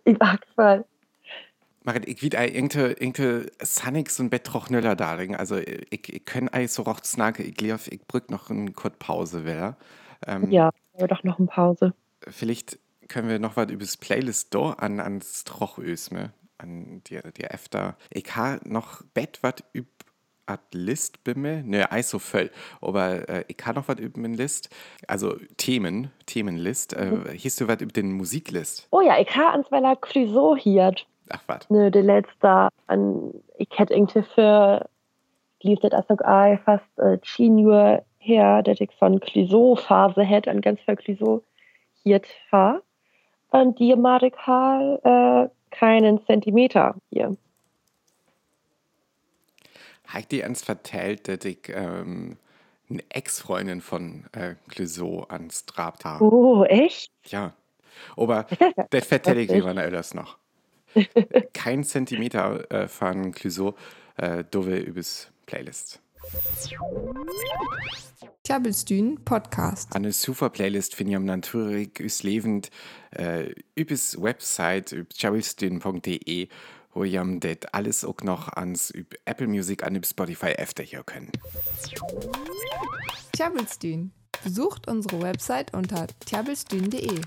Ich 0.03 0.19
mag 0.19 0.45
voll. 0.55 0.85
Marit, 1.87 2.05
ich 2.07 2.21
will 2.21 2.33
irgende, 2.33 2.91
irgende 2.91 3.49
Sanix 3.61 4.19
und 4.19 4.29
Bettroch 4.29 4.69
Nöller 4.69 4.95
darin. 4.95 5.35
Also, 5.35 5.57
ich, 5.57 6.13
ich 6.13 6.25
kann 6.25 6.49
eigentlich 6.49 6.73
so 6.73 6.83
roch 6.83 6.99
snake, 7.03 7.41
ich 7.41 7.55
glaube, 7.55 7.81
ich 7.89 8.05
brück 8.05 8.29
noch 8.29 8.49
eine 8.49 8.71
kurze 8.73 8.97
Pause, 8.99 9.45
will. 9.45 9.75
Ähm, 10.27 10.51
Ja, 10.51 10.71
aber 10.97 11.07
doch 11.07 11.23
noch 11.23 11.39
eine 11.39 11.47
Pause. 11.47 11.93
Vielleicht 12.27 12.77
können 13.07 13.29
wir 13.29 13.39
noch 13.39 13.55
was 13.55 13.71
über 13.71 13.85
das 13.85 13.95
Playlist 13.95 14.53
da 14.53 14.71
an 14.73 14.99
ans 14.99 15.45
Trochös, 15.45 16.11
ne? 16.11 16.33
An 16.57 17.01
die, 17.07 17.19
die 17.37 17.45
Efter. 17.45 17.95
Ich 18.09 18.35
ha 18.35 18.59
noch 18.65 19.03
Bett 19.13 19.39
was 19.41 19.55
üb 19.73 19.87
at 20.45 20.61
List 20.73 21.23
bimme, 21.23 21.63
ne, 21.63 21.91
ei 21.91 22.01
so 22.01 22.19
voll. 22.19 22.49
Aber 22.81 23.29
äh, 23.29 23.43
ich 23.47 23.57
ha 23.65 23.73
noch 23.73 23.87
was 23.87 23.99
über 23.99 24.21
den 24.21 24.33
List. 24.33 24.69
Also 25.07 25.35
Themen, 25.57 26.11
Themenlist. 26.25 26.93
Äh, 26.93 27.33
hieß 27.33 27.57
du 27.57 27.67
was 27.67 27.81
über 27.81 27.91
den 27.91 28.11
Musiklist? 28.11 28.87
Oh 28.91 29.01
ja, 29.01 29.19
ich 29.19 29.33
habe 29.35 29.51
ans 29.51 29.71
Weiler 29.71 29.95
Clouseau 29.95 30.57
hier. 30.57 30.93
Ach, 31.29 31.43
was? 31.47 31.69
Ne, 31.69 31.91
der 31.91 32.03
letzte. 32.03 32.69
An, 32.87 33.33
ich 33.57 33.69
hätte 33.75 33.93
irgendwie 33.93 34.23
für, 34.23 34.87
lief 35.61 35.79
das 35.79 36.09
auch 36.09 36.19
auch 36.21 36.59
fast 36.63 36.99
äh, 36.99 37.19
10 37.21 37.57
Jahre 37.59 38.05
her, 38.19 38.63
dass 38.63 38.79
ich 38.79 38.91
so 38.99 39.05
eine 39.05 39.19
Clouseau-Phase 39.19 40.23
hätte, 40.23 40.51
an 40.51 40.61
ganz 40.61 40.79
viel 40.81 40.95
Clouseau 40.95 41.43
hier 42.03 42.21
war. 42.51 42.81
Und 43.49 43.79
die 43.79 43.95
mag 43.95 44.23
ich 44.23 44.33
äh, 44.33 45.49
keinen 45.71 46.25
Zentimeter 46.25 46.95
hier. 47.09 47.35
Hat 50.05 50.31
die 50.31 50.43
ans 50.43 50.63
vertellt, 50.63 51.27
dass 51.27 51.43
ich 51.45 51.69
ähm, 51.69 52.37
eine 52.89 53.03
Ex-Freundin 53.09 53.81
von 53.81 54.25
äh, 54.31 54.55
Clouseau 54.69 55.25
ans 55.29 55.65
Drabt 55.65 56.05
habe? 56.05 56.23
Oh, 56.23 56.63
echt? 56.63 57.11
Ja. 57.25 57.53
Aber 58.15 58.45
das 58.89 59.05
vertelle 59.05 59.41
ich 59.41 59.47
dir 59.47 59.63
wann 59.63 59.77
alles 59.77 60.13
noch. 60.13 60.37
Kein 61.53 61.83
Zentimeter 61.83 62.69
äh, 62.71 62.87
von 62.87 63.31
Clouseau, 63.31 63.75
äh, 64.17 64.43
dove 64.43 64.77
übers 64.77 65.31
Playlist. 65.45 66.01
Klabbelstühn 68.43 69.23
Podcast. 69.23 69.95
Eine 69.95 70.11
super 70.11 70.49
Playlist 70.49 70.95
finde 70.95 71.11
ich 71.11 71.17
am 71.17 71.25
natürlich 71.25 71.99
üs 71.99 72.23
lebend 72.23 72.69
äh, 73.11 73.53
übers 73.75 74.21
Website 74.21 74.91
üb 74.93 75.13
chabelstün.de 75.13 76.49
wo 76.97 77.03
ihr 77.03 77.21
am 77.21 77.39
det 77.39 77.73
alles 77.73 78.03
auch 78.03 78.21
noch 78.23 78.49
ans 78.53 78.91
üb 78.93 79.15
Apple 79.25 79.47
Music 79.47 79.83
an 79.83 79.95
üb 79.95 80.05
Spotify 80.05 80.53
öfter 80.57 80.83
hier 80.83 81.03
können. 81.03 81.31
Klabbelstühn. 83.33 84.11
Besucht 84.43 84.87
unsere 84.87 85.21
Website 85.21 85.73
unter 85.73 86.07
klabbelstühn.de. 86.25 87.21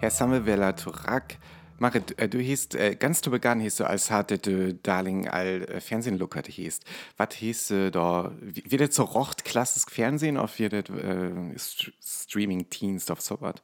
Herr 0.00 0.10
Sammelweller 0.10 0.74
Turak, 0.76 1.36
Marit, 1.78 2.18
äh, 2.18 2.28
du 2.28 2.38
hießt, 2.38 2.74
äh, 2.74 2.94
ganz 2.94 3.20
zu 3.22 3.30
Beginn 3.30 3.60
hieß 3.60 3.76
du, 3.76 3.84
als 3.84 4.10
hatte 4.10 4.38
Darling 4.74 5.28
all 5.28 5.62
äh, 5.62 5.80
Fernsehen 5.80 6.18
luckert 6.18 6.46
hießt. 6.46 6.84
Was 7.16 7.34
hieß 7.34 7.70
da, 7.90 8.32
wie- 8.40 8.64
das 8.78 8.94
so 8.94 9.04
rocht 9.04 9.44
klassisches 9.44 9.90
Fernsehen 9.92 10.36
auf 10.36 10.58
wird 10.58 10.72
das 10.74 10.86
St 11.58 11.92
Streaming-Dienst 12.02 13.10
auf 13.10 13.20
so 13.20 13.40
was? 13.40 13.54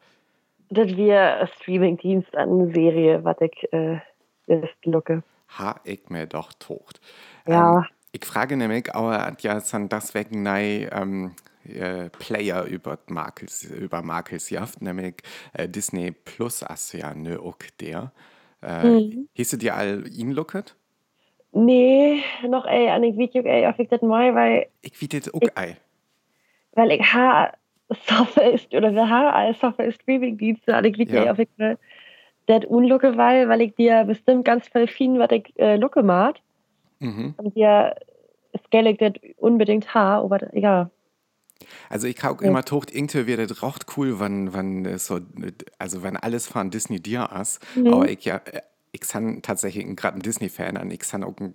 Das 0.70 0.88
wir 0.96 1.48
Streaming-Dienst 1.60 2.34
an 2.36 2.72
Serie, 2.74 3.22
was 3.24 3.36
ich 3.40 3.72
äh, 3.72 3.98
ist, 4.46 4.74
lucke. 4.84 5.22
Ha, 5.58 5.80
ich 5.84 6.08
mir 6.08 6.26
doch 6.26 6.52
tocht. 6.54 7.00
Ja. 7.46 7.78
Ähm, 7.78 7.84
ich 8.12 8.24
frage 8.24 8.56
nämlich, 8.56 8.94
aber 8.94 9.26
ja 9.40 9.60
dann 9.60 9.88
deswegen 9.90 10.42
nei 10.42 10.88
ähm, 10.90 11.32
äh, 11.68 12.10
Player 12.10 12.64
über 12.64 12.98
Markels, 13.08 13.64
über 13.64 14.02
Markels 14.02 14.50
Jaft, 14.50 14.82
nämlich 14.82 15.16
äh, 15.52 15.68
Disney 15.68 16.12
Plus 16.12 16.62
as 16.62 16.92
ja 16.92 17.14
ne 17.14 17.38
auch 17.40 17.56
der. 17.80 18.12
Äh, 18.62 18.84
Mhm. 18.84 19.28
Hieß 19.34 19.50
du 19.50 19.56
dir 19.58 19.74
all 19.74 20.08
ihn 20.08 20.32
lookert? 20.32 20.76
Nee, 21.52 22.22
noch 22.48 22.66
ey, 22.66 22.88
an 22.90 23.02
ich 23.04 23.16
Video 23.16 23.42
ey, 23.42 23.66
auf 23.66 23.78
ich 23.78 23.88
das 23.88 24.02
mal, 24.02 24.34
weil, 24.34 24.66
Ich 24.82 25.00
wie 25.00 25.08
das 25.08 25.32
auch 25.32 25.40
ei. 25.54 25.76
weil 26.72 26.92
ich 26.92 27.02
ha 27.14 27.52
Software 27.90 28.52
ist, 28.52 28.74
oder 28.74 28.92
wir 28.92 29.08
als 29.08 29.60
Software 29.60 29.92
Streaming-Dienste, 29.92 30.74
an 30.74 30.84
ich 30.84 30.98
Video 30.98 31.24
Ja. 31.24 31.32
auf 31.32 31.38
ich 31.38 31.48
ne, 31.56 31.78
das 32.46 32.64
unlucke, 32.66 33.16
weil, 33.16 33.48
weil 33.48 33.60
ich 33.62 33.74
dir 33.74 34.04
bestimmt 34.04 34.44
ganz 34.44 34.68
viel 34.68 34.86
finden, 34.86 35.18
was 35.18 35.30
ich 35.32 35.52
äh, 35.56 35.76
lucke 35.76 36.02
mag. 36.02 36.36
Mhm. 36.98 37.34
Und 37.36 37.54
dir 37.56 37.94
scale 38.66 38.90
ich 38.90 38.98
das 38.98 39.12
unbedingt 39.36 39.94
ha, 39.94 40.18
aber 40.20 40.52
egal. 40.54 40.90
Also 41.88 42.06
ich 42.06 42.22
habe 42.22 42.44
immer 42.44 42.62
gedacht, 42.62 42.94
irgendwie 42.94 43.26
wäre 43.26 43.46
das 43.46 43.62
recht 43.62 43.86
cool, 43.96 44.20
wenn, 44.20 44.52
wenn 44.52 44.84
äh, 44.84 44.98
so, 44.98 45.20
also 45.78 46.02
wenn 46.02 46.16
alles 46.16 46.46
von 46.46 46.70
Disney 46.70 47.00
dir 47.00 47.30
ist. 47.40 47.60
Mhm. 47.76 47.92
Aber 47.92 48.08
ich 48.08 48.24
ja, 48.24 48.36
äh, 48.44 48.62
ich 48.92 49.06
bin 49.12 49.42
tatsächlich 49.42 49.84
gerade 49.96 50.18
ein 50.18 50.22
Disney-Fan 50.22 50.76
und 50.78 50.90
ich 50.90 51.00
kann 51.00 51.22
auch, 51.22 51.36
ein, 51.38 51.54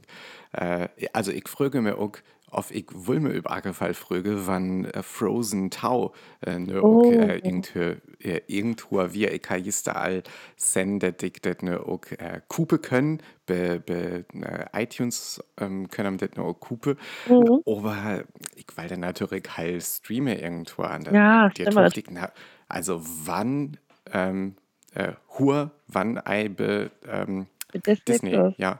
äh, 0.54 0.90
also 1.14 1.32
ich 1.32 1.48
frage 1.48 1.82
mir 1.82 1.98
auch, 1.98 2.14
ob 2.52 2.72
ich 2.72 2.86
mir 2.94 3.30
über 3.32 3.56
jeden 3.56 3.74
Fall 3.74 3.94
frage, 3.94 4.48
wann 4.48 4.86
äh, 4.86 5.04
Frozen 5.04 5.70
Tau 5.72 6.14
äh, 6.46 6.60
ne, 6.60 6.82
auch, 6.84 7.00
Oh. 7.06 7.12
äh, 7.12 7.38
irgendwo, 7.40 7.80
äh, 8.20 8.42
irgendwo 8.48 9.14
wie 9.14 9.28
ich 9.28 9.42
kann 9.42 9.64
da 9.86 9.92
all 9.94 10.24
sendet, 10.58 11.24
ich 11.24 11.34
das 11.42 11.58
ne 11.62 11.80
auch 11.80 12.02
äh, 12.12 12.42
kupe 12.48 12.80
können, 12.80 13.22
bei, 13.46 13.80
bei 13.80 14.26
äh, 14.34 14.84
iTunes 14.84 15.44
ähm, 15.60 15.90
können 15.90 16.20
wir 16.20 16.28
das 16.28 16.38
noch 16.38 16.46
auch 16.46 16.60
kupe, 16.60 16.98
Mhm. 17.26 17.62
aber 17.66 18.24
ich 18.56 18.66
will 18.78 18.88
dann 18.88 19.02
natürlich 19.02 19.46
halt 19.58 19.84
streame 19.84 20.40
irgendwo 20.40 20.84
an 20.84 21.04
der 21.04 21.14
Ja, 21.14 21.50
stimmt. 21.52 22.02
Na, 22.10 22.32
also 22.68 23.02
wann 23.04 23.78
ähm, 24.12 24.56
äh, 24.94 25.14
hur 25.40 25.72
wann 25.88 26.18
ei 26.26 26.50
be 26.50 26.92
ähm, 27.08 27.48
Disney, 27.86 27.98
Disney 28.08 28.44
ja 28.58 28.80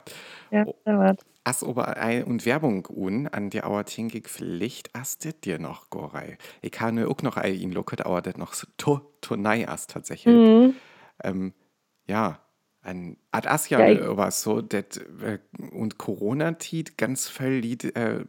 Ja, 0.50 0.66
stimmt. 0.82 1.22
As 1.44 1.62
aber 1.64 1.96
ei 1.96 2.24
und 2.24 2.46
Werbung 2.46 2.86
un 2.88 3.26
an 3.28 3.50
die 3.50 3.62
Auer 3.64 3.84
Tingig 3.84 4.28
Pflicht 4.28 4.90
as 4.94 5.18
dit 5.18 5.44
dir 5.44 5.58
noch 5.58 5.90
gorei. 5.90 6.38
Ich 6.60 6.70
kann 6.72 6.98
auch 7.04 7.22
noch 7.22 7.36
ei 7.36 7.50
in 7.52 7.72
locket 7.72 8.02
aber 8.06 8.22
das 8.22 8.36
noch 8.36 8.54
so 8.54 8.66
to 8.76 9.00
to 9.20 9.36
nei 9.36 9.66
as 9.68 9.86
tatsächlich. 9.86 10.34
Mhm. 10.34 10.74
ähm, 11.24 11.52
ja, 12.06 12.40
ein 12.84 13.16
Ad 13.30 13.48
Asia 13.48 13.78
Ja, 13.80 13.88
ich- 13.92 14.16
was 14.16 14.42
so, 14.42 14.60
das 14.60 14.96
äh, 15.22 15.38
und 15.70 15.98
Corona-Tiet 15.98 16.98
ganz 16.98 17.28
viel 17.28 17.58
Lied, 17.58 17.84
äh, 17.96 18.24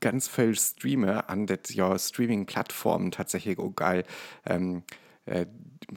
ganz 0.00 0.28
viel 0.28 0.54
Streamer 0.54 1.28
an 1.28 1.46
das 1.46 1.74
ja 1.74 1.98
Streaming-Plattformen 1.98 3.10
tatsächlich 3.10 3.58
auch 3.58 3.74
geil. 3.74 4.04
Ähm, 4.44 4.82
äh, 5.26 5.46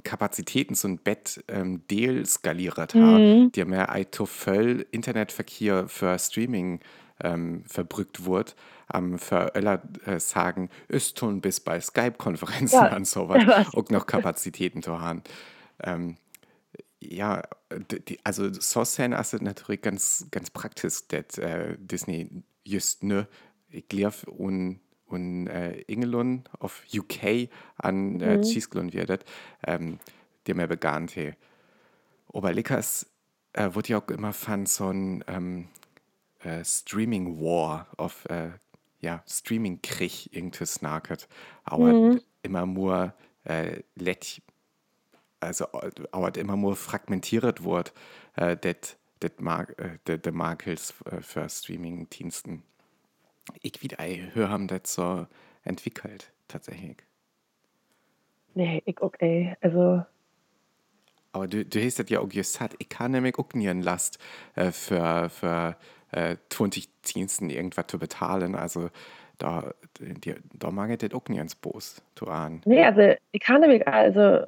Kapazitäten 0.03 0.75
so 0.75 0.87
ein 0.87 0.99
Bett 0.99 1.43
ähm, 1.47 1.81
Deal 1.87 2.25
skaliert 2.25 2.93
haben, 2.93 3.43
Mhm. 3.45 3.51
die 3.51 3.65
mehr 3.65 3.89
ein 3.89 4.09
to 4.11 4.25
voll 4.25 4.85
Internetverkehr 4.91 5.87
für 5.87 6.17
Streaming 6.19 6.79
ähm, 7.21 7.63
verbrückt 7.65 8.25
wurde, 8.25 8.53
am 8.87 9.17
für 9.19 9.53
Öller 9.55 9.81
äh, 10.05 10.19
sagen, 10.19 10.69
ist 10.87 11.17
tun 11.17 11.41
bis 11.41 11.59
bei 11.59 11.79
Skype-Konferenzen 11.81 12.75
Ja, 12.75 12.95
und 12.95 13.07
so 13.07 13.29
was, 13.29 13.73
auch 13.73 13.89
noch 13.89 14.05
Kapazitäten 14.05 14.81
zu 14.83 14.99
haben. 15.01 15.23
Ähm, 15.83 16.17
ja, 17.01 17.43
die, 18.07 18.19
also 18.25 18.51
so 18.51 18.83
sehen 18.83 19.13
ist 19.13 19.33
es 19.33 19.41
natürlich 19.41 19.81
ganz, 19.81 20.27
ganz 20.31 20.49
praktisch, 20.49 21.07
dass 21.07 21.37
äh, 21.37 21.75
Disney 21.79 22.29
just 22.63 23.03
ne, 23.03 23.27
ich 23.69 23.87
glaube, 23.87 24.15
und, 24.27 24.79
und 25.11 25.47
äh, 25.47 25.81
England 25.87 26.49
auf 26.59 26.83
UK 26.93 27.49
an 27.77 28.19
äh, 28.21 28.37
mhm. 28.37 28.93
wird, 28.93 29.25
ähm, 29.65 29.99
die 30.47 30.53
mir 30.53 30.67
begann. 30.67 31.07
he. 31.07 31.33
Aber 32.33 32.53
Lickers 32.53 33.07
äh, 33.53 33.69
wurde 33.73 33.89
ja 33.89 34.01
auch 34.01 34.07
immer 34.09 34.33
von 34.33 34.65
so 34.65 34.89
ein 34.89 35.23
ähm, 35.27 35.67
äh, 36.39 36.63
Streaming 36.63 37.39
War 37.39 37.87
auf 37.97 38.25
äh, 38.29 38.51
ja, 39.01 39.23
Streaming 39.27 39.81
Krieg 39.81 40.33
irgendwie 40.33 40.65
snacket. 40.65 41.27
Aber 41.63 42.19
immer 42.43 42.65
nur 42.65 43.13
äh, 43.45 43.81
let 43.95 44.41
also 45.39 45.65
äh, 45.73 45.91
aber 46.11 46.35
immer 46.35 46.57
nur 46.57 46.75
fragmentiert 46.75 47.63
wird, 47.63 47.93
äh, 48.35 48.57
das 48.57 49.31
Mar 49.39 49.67
äh, 49.79 49.97
de, 50.07 50.17
de 50.17 50.31
Markels 50.31 50.93
äh, 51.05 51.21
für 51.21 51.47
Streaming-Diensten. 51.49 52.63
Ich 53.61 53.81
wieder 53.81 53.97
höre 54.33 54.49
haben 54.49 54.67
das 54.67 54.93
so 54.93 55.27
entwickelt, 55.63 56.31
tatsächlich. 56.47 56.97
Nee, 58.53 58.81
ich 58.85 59.01
okay. 59.01 59.55
Also, 59.61 60.03
Aber 61.31 61.47
du, 61.47 61.65
du 61.65 61.83
hast 61.83 61.99
das 61.99 62.09
ja 62.09 62.19
auch 62.19 62.29
gesagt, 62.29 62.75
ich 62.79 62.89
kann 62.89 63.11
nämlich 63.11 63.37
auch 63.37 63.53
nie 63.53 63.69
einen 63.69 63.83
Last 63.83 64.19
äh, 64.55 64.71
für, 64.71 65.29
für 65.29 65.77
äh, 66.11 66.37
20 66.49 66.89
Diensten 67.03 67.49
irgendwas 67.49 67.87
zu 67.87 67.99
bezahlen. 67.99 68.55
Also 68.55 68.89
da, 69.37 69.73
die, 69.99 70.35
da 70.53 70.85
ich 70.89 70.97
das 70.97 71.13
auch 71.13 71.27
nie 71.29 71.39
ins 71.39 71.55
Boos 71.55 72.01
zu 72.15 72.27
ahnen. 72.27 72.61
nee, 72.65 72.83
also, 72.83 73.15
ich 73.31 73.39
kann 73.39 73.61
nämlich, 73.61 73.87
also, 73.87 74.45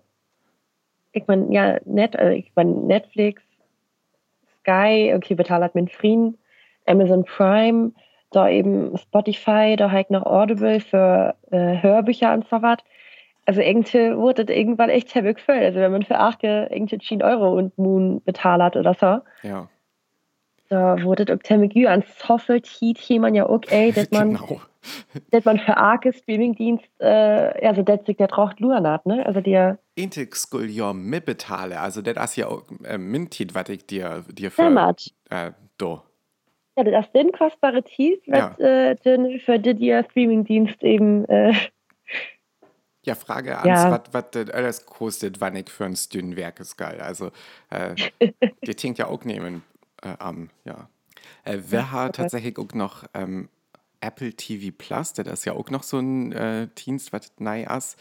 ich 1.13 1.25
mein, 1.27 1.51
ja, 1.51 1.79
net, 1.85 2.15
also 2.15 2.35
ich 2.35 2.51
mein, 2.55 2.87
Netflix, 2.87 3.41
Sky, 4.59 5.13
okay, 5.15 5.33
bezahlt 5.33 5.73
mit 5.75 5.91
Frieden, 5.91 6.37
Amazon 6.85 7.23
Prime, 7.23 7.93
da 8.31 8.49
eben 8.49 8.97
Spotify, 8.97 9.75
da 9.77 9.91
halt 9.91 10.09
noch 10.09 10.25
Audible 10.25 10.79
für 10.79 11.35
äh, 11.51 11.81
Hörbücher 11.81 12.33
und 12.33 12.47
so 12.49 12.61
was. 12.61 12.77
Also 13.45 13.61
irgendwie 13.61 14.15
wurde 14.15 14.45
das 14.45 14.55
irgendwann 14.55 14.89
echt 14.89 15.13
heavy 15.15 15.33
gefüllt. 15.33 15.63
Also 15.63 15.79
wenn 15.79 15.91
man 15.91 16.03
für 16.03 16.19
8 16.19 16.43
irgendwie 16.43 16.99
10 16.99 17.23
Euro 17.23 17.53
und 17.57 17.77
Moon 17.77 18.21
bezahlt 18.23 18.75
oder 18.75 18.93
so, 18.93 19.19
Ja, 19.47 19.67
da 20.71 21.03
wurde 21.03 21.25
das 21.25 21.39
ziemlich 21.43 21.73
gut. 21.73 21.87
An 21.87 22.01
Soffelt 22.25 22.65
hielt 22.65 22.97
jemand 22.99 23.35
ja 23.35 23.45
ey, 23.69 23.91
dass 23.91 24.09
man, 24.11 24.35
genau. 24.35 24.61
dass 25.31 25.43
man 25.43 25.59
für 25.59 25.75
arge 25.75 26.13
Streamingdienst, 26.13 26.85
äh, 26.99 27.67
also 27.67 27.81
das 27.81 28.05
sich 28.05 28.15
der 28.15 28.27
braucht 28.27 28.61
Luren 28.61 28.87
hat, 28.87 29.05
ne? 29.05 29.25
Also 29.25 29.41
der, 29.41 29.79
Intig 29.95 30.33
skul 30.33 30.69
ja 30.69 30.93
mitbetale, 30.93 31.77
also 31.77 32.01
das 32.01 32.15
ist 32.31 32.37
ja 32.37 32.47
auch 32.47 32.63
äh, 32.85 32.97
Mintit, 32.97 33.53
was 33.53 33.67
ich 33.67 33.85
dir, 33.85 34.23
dir 34.31 34.49
für 34.49 34.95
äh, 35.29 35.51
do. 35.77 36.03
Ja, 36.77 36.83
das 36.85 37.11
den 37.11 37.31
kostbare 37.31 37.83
Tief, 37.83 38.19
was 38.27 38.57
äh, 38.59 38.95
den 38.95 39.39
für 39.41 39.59
die 39.59 39.73
dir 39.73 40.05
Streamingdienst 40.09 40.81
eben, 40.83 41.25
äh, 41.25 41.53
Ja, 43.03 43.15
Frage 43.15 43.57
ans, 43.57 43.83
Ja. 43.83 43.91
was 43.91 44.01
was 44.13 44.25
das 44.31 44.49
alles 44.51 44.85
kostet, 44.85 45.41
wann 45.41 45.55
ich 45.55 45.69
für 45.69 45.85
ein 45.85 45.97
dünnen 46.13 46.35
Werk 46.35 46.59
ist 46.59 46.77
geil. 46.77 47.01
Also, 47.01 47.31
äh, 47.71 47.95
die 48.65 48.75
tinkt 48.75 48.99
ja 48.99 49.07
auch 49.07 49.25
nehmen 49.25 49.63
äh, 50.03 50.15
am, 50.19 50.49
ja. 50.65 50.89
Äh, 51.43 51.57
wer 51.67 51.91
hat 51.91 52.15
tatsächlich 52.15 52.57
auch 52.57 52.73
noch 52.73 53.03
ähm, 53.13 53.49
Apple 54.01 54.33
TV 54.33 54.75
Plus, 54.77 55.13
das 55.13 55.27
ist 55.27 55.45
ja 55.45 55.53
auch 55.53 55.69
noch 55.69 55.83
so 55.83 55.99
ein 55.99 56.31
äh, 56.31 56.67
Dienst, 56.77 57.13
was 57.13 57.31
neu 57.39 57.63
ist. 57.77 57.97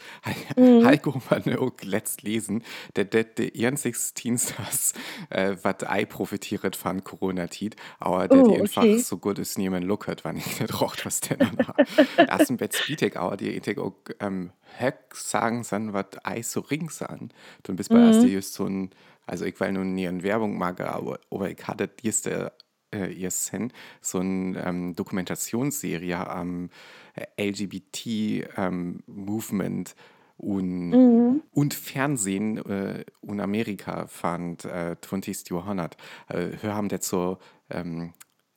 Mhm. 0.55 0.83
Heiko 0.83 1.21
man 1.29 1.57
auch 1.57 1.71
letzt 1.83 2.23
lesen, 2.23 2.63
der 2.95 3.05
der 3.05 3.23
der 3.23 3.51
einzigste 3.67 4.21
Dienst 4.21 4.55
ist, 4.71 4.95
äh, 5.29 5.55
was 5.61 5.75
I 5.89 6.05
profitiert 6.05 6.75
von 6.75 7.03
Corona-Tit, 7.03 7.75
aber 7.99 8.27
der 8.27 8.41
Oh, 8.41 8.43
die 8.43 8.57
einfach 8.57 8.83
okay. 8.83 8.97
so 8.97 9.17
gut 9.17 9.39
ist 9.39 9.57
niemand 9.57 9.85
lockert, 9.85 10.23
wann 10.25 10.37
ich 10.37 10.59
nicht 10.59 10.81
raucht, 10.81 11.05
was 11.05 11.19
denn 11.21 11.39
dann 11.39 11.57
Das 12.25 12.43
ist 12.43 12.49
ein 12.49 12.57
Bett 12.57 12.73
Speedtech, 12.75 13.17
aber 13.17 13.37
die 13.37 13.49
ich 13.51 13.77
auch 13.77 13.93
ähm, 14.19 14.51
Höck 14.79 15.15
sagen 15.15 15.63
san, 15.63 15.93
was 15.93 16.05
I 16.27 16.43
so 16.43 16.61
rings 16.61 17.01
an. 17.01 17.29
Du 17.63 17.75
bist 17.75 17.91
bei 17.91 17.99
Mhm. 17.99 18.05
erst 18.07 18.23
just 18.23 18.53
so 18.53 18.65
ein, 18.65 18.91
also 19.25 19.45
ich 19.45 19.59
will 19.59 19.71
nun 19.73 19.93
nie 19.93 20.05
in 20.05 20.23
Werbung 20.23 20.57
mag, 20.57 20.79
aber, 20.81 21.19
aber 21.29 21.49
ich 21.49 21.67
hatte 21.67 21.89
jetzt 22.01 22.27
äh, 22.93 23.11
ihr 23.11 23.31
Sen, 23.31 23.73
so 24.01 24.19
eine 24.19 24.63
ähm, 24.65 24.95
Dokumentationsserie 24.95 26.27
am 26.27 26.69
äh, 27.15 27.25
LGBT-Movement 27.49 29.95
und, 30.37 30.89
Mhm. 30.89 31.43
und 31.51 31.73
Fernsehen 31.73 32.57
äh, 32.57 33.05
und 33.21 33.39
Amerika 33.39 34.07
fand 34.07 34.65
äh, 34.65 34.95
20. 34.99 35.49
Jahrhundert. 35.51 35.97
Äh, 36.29 36.49
wir 36.61 36.73
haben 36.73 36.89
das 36.89 37.07
so 37.07 37.37
ähm, 37.69 38.13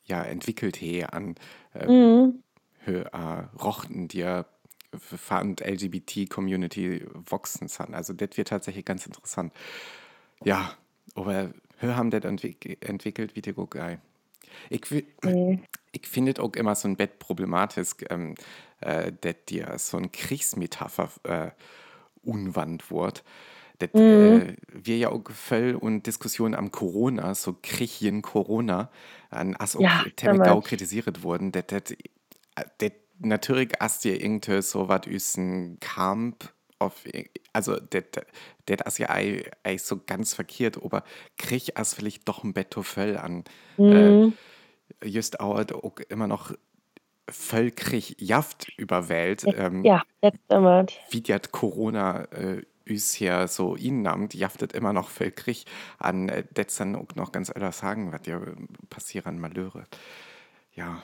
ja, 0.07 0.23
entwickelt 0.23 0.77
he 0.77 1.05
an 1.05 1.35
äh, 1.75 1.87
mhm. 1.87 2.43
hö, 2.85 3.03
äh, 3.03 3.45
Rochten, 3.63 4.09
die 4.09 4.43
fand 4.99 5.61
LGBT-Community 5.61 7.07
wachsen 7.13 7.69
sind. 7.69 7.95
Also 7.95 8.13
das 8.13 8.37
wird 8.37 8.49
tatsächlich 8.49 8.85
ganz 8.85 9.07
interessant. 9.07 9.53
Ja, 10.45 10.73
aber 11.15 11.53
wir 11.81 11.97
haben 11.97 12.11
das 12.11 12.25
entwick 12.25 12.79
entwickelt 12.87 13.37
wie 13.37 13.43
der 13.43 13.55
geil. 13.55 14.01
Ich, 14.71 14.83
Nee. 15.25 15.65
ich 15.93 16.09
finde 16.09 16.43
auch 16.43 16.55
immer 16.55 16.75
so 16.75 16.89
ein 16.89 16.97
Bett 16.97 17.19
problematisch, 17.19 17.91
ähm, 18.11 18.35
äh, 18.81 19.13
dass 19.21 19.37
dir 19.49 19.75
so 19.79 19.97
ein 19.99 20.13
Kriegsmetapher 20.13 21.11
äh, 21.25 21.51
unwandt 22.23 22.91
wird. 22.91 23.25
Das, 23.79 23.91
äh, 24.11 24.57
wir 24.73 24.99
ja 24.99 25.11
auch 25.11 25.23
voll 25.31 25.77
und 25.81 26.07
Diskussionen 26.07 26.55
am 26.55 26.73
Corona, 26.73 27.35
so 27.35 27.57
Krieg 27.63 28.03
in 28.03 28.23
Corona, 28.23 28.91
an 29.31 29.57
as 29.57 29.79
Ja, 29.79 30.07
ziemlich 30.17 30.43
damals. 30.43 30.43
gau 30.43 30.63
kritisiert 30.63 31.23
wurden, 31.25 31.53
dass 31.53 31.67
das 31.69 31.83
das 32.79 32.93
natürlich 33.21 33.73
hast 33.81 34.05
dir 34.05 34.21
irgendwie 34.23 34.63
so 34.63 34.89
was 34.89 35.07
ist 35.09 35.37
ein 35.39 35.79
Kampf 35.81 36.54
auf, 36.79 37.05
also 37.53 37.77
das 37.77 38.05
das 38.67 38.79
ist 38.87 38.99
ja 38.99 39.11
ei- 39.11 39.51
ei 39.65 39.79
so 39.79 40.01
ganz 40.05 40.35
verkehrt, 40.35 40.83
aber 40.83 41.05
Krieg 41.39 41.79
ist 41.79 41.95
vielleicht 41.95 42.29
doch 42.29 42.45
ein 42.45 42.53
Bett 42.55 42.75
voll 42.83 43.17
an 43.17 43.45
Mhm. 43.79 44.39
just 45.05 45.41
auch, 45.41 45.59
immer 46.09 46.27
noch 46.27 46.53
völkrig 47.31 48.17
Jaft 48.21 48.69
überwählt, 48.79 49.47
ähm, 49.55 49.85
Ja, 49.85 50.03
das 50.21 50.33
stimmt. 50.47 51.01
wie 51.11 51.23
das 51.23 51.51
Corona 51.53 52.25
äh, 52.33 52.63
uns 52.89 53.15
hier 53.15 53.49
so 53.49 53.77
innimmt, 53.77 54.35
jaftet 54.35 54.73
immer 54.75 54.93
noch 54.93 55.09
völkrig 55.09 55.65
an, 55.99 56.29
äh, 56.29 56.45
dann 56.77 56.97
auch 56.97 57.15
noch 57.15 57.33
ganz 57.33 57.51
anders 57.51 57.79
sagen, 57.79 58.13
was 58.13 58.23
dir 58.23 58.37
äh, 58.43 58.57
passieren 58.91 59.39
Malheure. 59.41 59.85
Ja, 60.75 61.03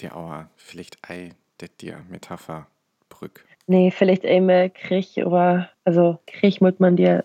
die 0.00 0.10
aber 0.10 0.50
vielleicht 0.56 1.08
ei, 1.08 1.30
das 1.58 1.70
dir 1.80 2.04
Metapher 2.10 2.68
Brück. 3.08 3.46
Nee, 3.66 3.90
vielleicht 3.90 4.24
einmal 4.26 4.70
Krieg, 4.70 5.18
aber 5.18 5.68
also 5.84 6.18
Krieg 6.26 6.60
muss 6.60 6.78
man 6.78 6.96
dir, 6.96 7.24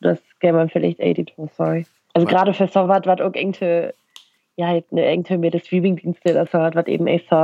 das 0.00 0.18
gäbe 0.40 0.58
man 0.58 0.68
vielleicht 0.68 1.00
Editor, 1.00 1.48
sorry. 1.56 1.86
Also 2.14 2.26
Was? 2.26 2.34
gerade 2.34 2.54
für 2.54 2.68
so 2.68 2.88
was, 2.88 3.06
was 3.06 3.20
auch 3.20 3.34
irgendwie, 3.34 3.90
ja, 4.56 4.66
halt 4.66 4.86
eine 4.90 5.10
irgendwie 5.10 5.38
mit 5.38 5.54
der 5.54 5.60
Streamingdienste, 5.60 6.34
das 6.34 6.52
war 6.52 6.74
was 6.74 6.86
eben 6.86 7.06
echt 7.06 7.28
so, 7.30 7.36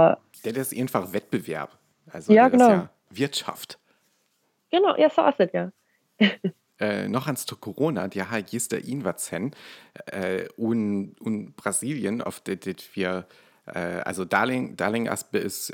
Der 0.44 0.56
ist 0.56 0.76
einfach 0.76 1.12
Wettbewerb. 1.12 1.70
Also 2.10 2.32
Ja, 2.32 2.44
das 2.44 2.52
genau. 2.52 2.64
ist 2.64 2.70
ja 2.70 2.90
Wirtschaft. 3.10 3.78
genau, 4.70 4.96
ja, 4.96 5.08
so 5.08 5.22
ist 5.26 5.40
es, 5.40 5.52
ja. 5.52 5.70
Äh, 6.80 7.06
noch 7.06 7.26
ans 7.26 7.46
zu 7.46 7.56
Corona, 7.56 8.08
die 8.08 8.20
ha 8.20 8.38
jester 8.38 8.80
ihn 8.80 9.04
was 9.04 9.30
äh, 10.06 10.48
und, 10.56 11.14
und 11.20 11.54
Brasilien, 11.54 12.20
auf 12.20 12.40
det 12.40 12.66
wir, 12.96 13.26
also 13.72 14.24
Darling, 14.24 14.76
Darling 14.76 15.08
Aspe 15.08 15.38
ist 15.38 15.70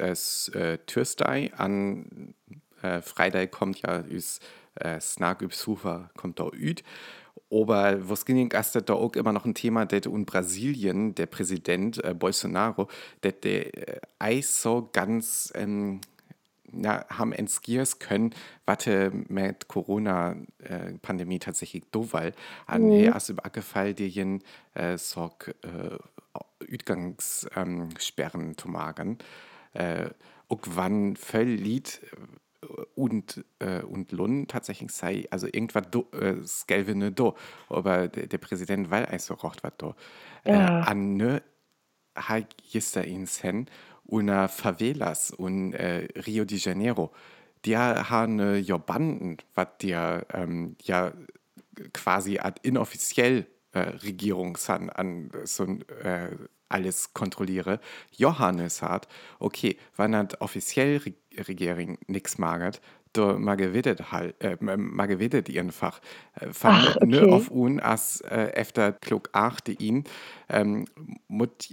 äh, 0.54 0.78
Türstei, 0.86 1.52
an 1.56 2.34
äh, 2.82 3.00
Freitag 3.00 3.50
kommt 3.50 3.82
ja 3.82 4.04
üs 4.06 4.40
äh, 4.76 5.00
Snag 5.00 5.42
übs 5.42 5.66
Hufer 5.66 6.10
kommt 6.16 6.38
da 6.38 6.48
üd. 6.52 6.82
Aber 7.52 8.08
was 8.08 8.24
ging 8.24 8.48
ist 8.52 8.76
da 8.76 8.94
auch 8.94 9.14
immer 9.14 9.32
noch 9.32 9.44
ein 9.44 9.54
Thema, 9.54 9.84
das 9.84 10.06
in 10.06 10.24
Brasilien, 10.24 11.16
der 11.16 11.26
Präsident 11.26 12.02
äh, 12.04 12.14
Bolsonaro, 12.14 12.88
der, 13.24 13.32
der 13.32 13.88
äh, 13.96 14.00
Eis 14.20 14.62
so 14.62 14.88
ganz 14.92 15.52
ähm, 15.56 16.00
ja, 16.72 17.04
haben 17.08 17.32
entskiers 17.32 17.98
können, 17.98 18.32
was 18.64 19.10
mit 19.28 19.66
Corona-Pandemie 19.66 21.40
tatsächlich 21.40 21.82
do 21.90 22.12
weil 22.12 22.32
an 22.66 22.84
mhm. 22.84 22.92
her 22.92 23.16
as 23.16 23.30
Ackerfall 23.30 23.94
die 23.94 24.06
äh, 24.74 24.96
sorg 24.96 25.54
äh, 25.62 25.98
Utgangssperren 26.68 28.48
ähm, 28.48 28.58
zu 28.58 28.68
magen. 28.68 29.18
Äh, 29.72 30.10
und 30.48 30.76
wann 30.76 31.16
voll 31.16 31.44
Lied 31.44 32.00
und, 32.94 33.44
äh, 33.58 33.82
und 33.82 34.12
Lund 34.12 34.50
tatsächlich 34.50 34.90
sei, 34.90 35.26
also 35.30 35.46
irgendwas 35.46 35.90
do, 35.90 36.08
äh, 36.12 36.44
skelve 36.46 36.94
ne 36.94 37.12
do, 37.12 37.36
aber 37.68 38.08
der, 38.08 38.26
der 38.26 38.38
Präsident 38.38 38.90
weil 38.90 39.06
also 39.06 39.34
rocht 39.34 39.62
was 39.62 39.72
do. 39.78 39.94
Ja. 40.44 40.82
Äh, 40.82 40.90
an 40.90 41.16
ne 41.16 41.42
ha 42.16 42.40
gister 42.72 43.04
ins 43.04 43.42
hen 43.42 43.66
una 44.04 44.48
Favelas 44.48 45.30
und 45.30 45.72
äh, 45.72 46.08
Rio 46.26 46.44
de 46.44 46.58
Janeiro. 46.58 47.12
Die 47.64 47.76
haben 47.76 48.40
äh, 48.40 48.56
ja 48.56 48.76
Banden, 48.78 49.36
was 49.54 49.68
dir 49.80 50.26
ähm, 50.32 50.76
ja 50.82 51.12
quasi 51.92 52.38
ad 52.38 52.60
inoffiziell 52.62 53.46
äh, 53.72 53.80
Regierung 53.80 54.56
san 54.56 54.90
an 54.90 55.30
so 55.44 55.64
äh, 56.02 56.28
alles 56.68 57.12
kontrolliere. 57.14 57.80
Johannes 58.16 58.80
hat, 58.82 59.08
okay, 59.40 59.76
wenn 59.96 60.14
hat 60.14 60.40
offiziell 60.40 60.98
Re 60.98 61.14
Regierung 61.46 61.96
nix 62.08 62.38
magert, 62.38 62.80
da 63.12 63.38
magewiddet 63.38 64.12
halt, 64.12 64.34
äh, 64.42 64.56
magewiddet 64.60 65.48
einfach. 65.56 66.00
Äh, 66.34 66.46
Ach, 66.50 66.54
Von 66.54 67.08
ne 67.08 67.22
okay. 67.22 67.32
auf 67.32 67.50
un 67.50 67.80
as 67.80 68.20
äh, 68.22 68.52
efter 68.54 68.92
klug 68.92 69.30
8 69.32 69.66
die 69.68 69.74
ihn 69.74 70.04
ähm, 70.48 70.86
mut 71.28 71.68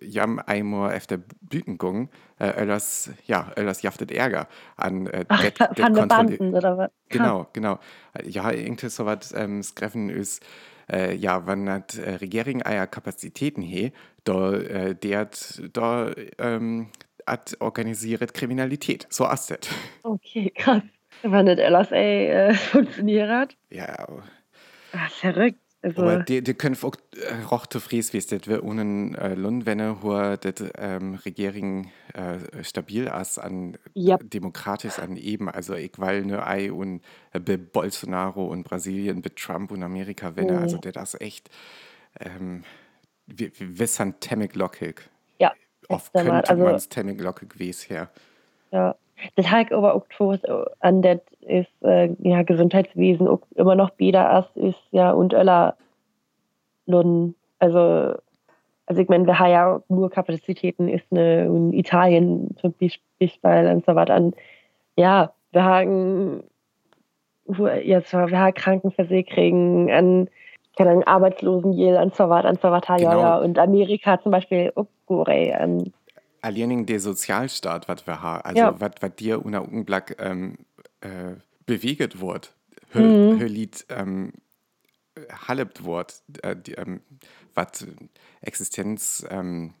jam 0.00 0.38
einmal 0.38 0.92
efter 0.94 1.18
Blütengung, 1.18 2.10
äh, 2.38 2.50
öllers, 2.60 3.10
ja, 3.26 3.50
öllers 3.56 3.82
jaftet 3.82 4.10
Ärger 4.10 4.46
an 4.76 5.06
äh, 5.06 5.24
Ach, 5.28 5.40
det- 5.42 5.58
det 5.76 6.08
Banden 6.08 6.54
oder 6.54 6.76
was? 6.78 6.90
Genau, 7.08 7.46
genau. 7.52 7.78
Ja, 8.24 8.50
irgendwie 8.50 8.88
so 8.88 9.06
was 9.06 9.32
ähm, 9.32 9.62
Skreffen 9.62 10.08
ist, 10.10 10.44
äh, 10.90 11.14
ja, 11.14 11.46
wenn 11.46 11.68
hat 11.68 11.96
äh, 11.96 12.14
Regierung 12.16 12.62
eier 12.62 12.86
Kapazitäten 12.86 13.62
he, 13.62 13.92
da 14.24 14.52
äh, 14.52 14.94
der 14.94 15.20
hat 15.20 15.62
da 15.72 16.12
ähm, 16.38 16.88
hat 17.26 17.56
organisiert 17.60 18.34
Kriminalität. 18.34 19.06
So 19.10 19.28
ist 19.28 19.50
das. 19.50 19.58
Okay, 20.02 20.50
krass. 20.54 20.82
Wenn 21.22 21.46
nicht 21.46 21.58
LSA 21.58 21.96
äh, 21.96 22.54
funktioniert 22.72 23.30
hat. 23.30 23.56
Ja, 23.70 24.06
Ah, 24.92 25.08
verrückt. 25.08 25.58
Also, 25.84 26.02
aber 26.02 26.24
die, 26.24 26.42
die 26.42 26.54
können 26.54 26.76
auch 26.82 26.94
äh, 27.16 27.42
roch 27.50 27.66
zufrieden, 27.66 28.08
wie 28.12 28.16
es 28.18 28.26
das 28.26 28.46
wir 28.46 28.64
ohne 28.64 29.16
äh, 29.18 29.34
Lund, 29.34 29.66
wenn 29.66 29.78
er 29.80 30.02
hohe 30.02 30.38
das 30.38 30.54
ähm, 30.78 31.16
Regierung 31.16 31.90
äh, 32.14 32.64
stabil 32.64 33.04
ist 33.20 33.38
an 33.38 33.76
Ja. 33.92 34.16
demokratisch 34.18 34.98
an 34.98 35.16
eben, 35.18 35.50
also 35.50 35.74
ich 35.74 35.92
weil 35.98 36.24
ne 36.24 36.46
Ei 36.46 36.72
und 36.72 37.02
äh, 37.32 37.40
bei 37.40 37.58
Bolsonaro 37.58 38.46
und 38.46 38.64
Brasilien, 38.64 39.20
bei 39.20 39.30
Trump 39.36 39.70
und 39.72 39.82
Amerika, 39.82 40.36
wenn 40.36 40.48
er, 40.48 40.56
Mhm. 40.56 40.62
also 40.62 40.78
der 40.78 40.92
das 40.92 41.20
echt, 41.20 41.50
ähm, 42.18 42.64
wir, 43.26 43.50
wir 43.58 43.78
wissen 43.78 44.18
temmig 44.20 44.54
lockig. 44.56 45.02
ja. 45.38 45.52
Oft 45.88 46.12
könnte 46.14 46.48
also, 46.48 46.64
man 46.64 46.74
es 46.76 46.88
temmig 46.88 47.20
lockig 47.20 47.50
gewesen 47.50 47.88
her. 47.88 48.10
Ja. 48.72 48.96
Das 49.36 49.50
hat 49.50 49.72
aber 49.72 49.94
auch 49.94 50.06
was 50.08 50.40
an 50.80 51.02
das 51.02 51.20
ist 51.40 51.82
äh, 51.82 52.14
ja 52.20 52.42
Gesundheitswesen 52.42 53.28
immer 53.54 53.74
noch 53.74 53.90
als 54.30 54.46
ist 54.54 54.80
ja 54.90 55.12
und 55.12 55.32
Öller 55.32 55.76
Lund. 56.86 57.34
Also 57.58 58.14
also 58.86 59.00
ich 59.00 59.08
meine, 59.08 59.26
wir 59.26 59.38
haben 59.38 59.50
ja 59.50 59.82
nur 59.88 60.10
Kapazitäten 60.10 60.88
ist 60.88 61.06
eine 61.10 61.46
in 61.46 61.72
Italien 61.72 62.54
zum 62.60 62.72
Beispiel 62.72 63.68
und 63.68 63.86
so 63.86 63.94
was 63.94 64.10
an. 64.10 64.34
Ja, 64.96 65.32
wir 65.52 65.64
haben 65.64 66.44
jetzt 67.82 68.12
wir 68.12 68.40
haben 68.40 68.54
Krankenversicherungen 68.54 69.90
an 69.90 70.28
keine 70.76 70.90
Ahnung, 70.90 71.04
Arbeitslosenjil 71.04 71.94
und 71.96 72.14
so 72.14 72.28
was 72.28 72.44
und 72.44 72.60
so 72.60 72.70
was 72.70 72.82
ja, 72.88 72.96
Genau. 72.96 73.20
ja 73.20 73.38
und 73.38 73.58
Amerika 73.58 74.20
zum 74.20 74.32
Beispiel 74.32 74.72
auch 74.74 74.86
gore 75.06 75.54
an 75.58 75.92
Alleining 76.44 76.86
der 76.86 77.00
Sozialstaat, 77.00 77.88
was 77.88 78.06
wir 78.06 78.20
haben, 78.22 78.42
also 78.42 78.60
Ja. 78.60 78.80
was 78.80 79.16
dir 79.16 79.44
unter 79.44 79.62
Augenblick 79.62 80.16
ähm, 80.18 80.58
äh, 81.00 81.34
beweget 81.66 82.20
wird, 82.20 82.54
Mhm. 82.92 83.40
Lied 83.40 83.86
ähm, 83.88 84.32
hallebt 85.48 85.84
wird, 85.84 86.22
äh, 86.42 86.56
ähm, 86.76 87.00
was 87.54 87.86
Existenzangst 88.40 89.28
ähm, 89.30 89.72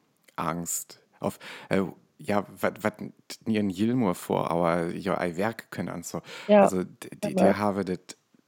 auf 1.20 1.38
äh, 1.68 1.82
ja, 2.18 2.46
was 2.60 2.92
ihren 3.46 3.70
Jilmur 3.70 4.14
vor, 4.14 4.50
aber 4.50 4.88
ja, 4.94 5.18
ein 5.18 5.36
Werk 5.36 5.70
können 5.70 5.94
und 5.94 6.06
so. 6.06 6.22
Ja, 6.46 6.62
also 6.62 6.84
die, 6.84 7.34
die, 7.34 7.44
habe 7.44 7.84
das 7.84 7.98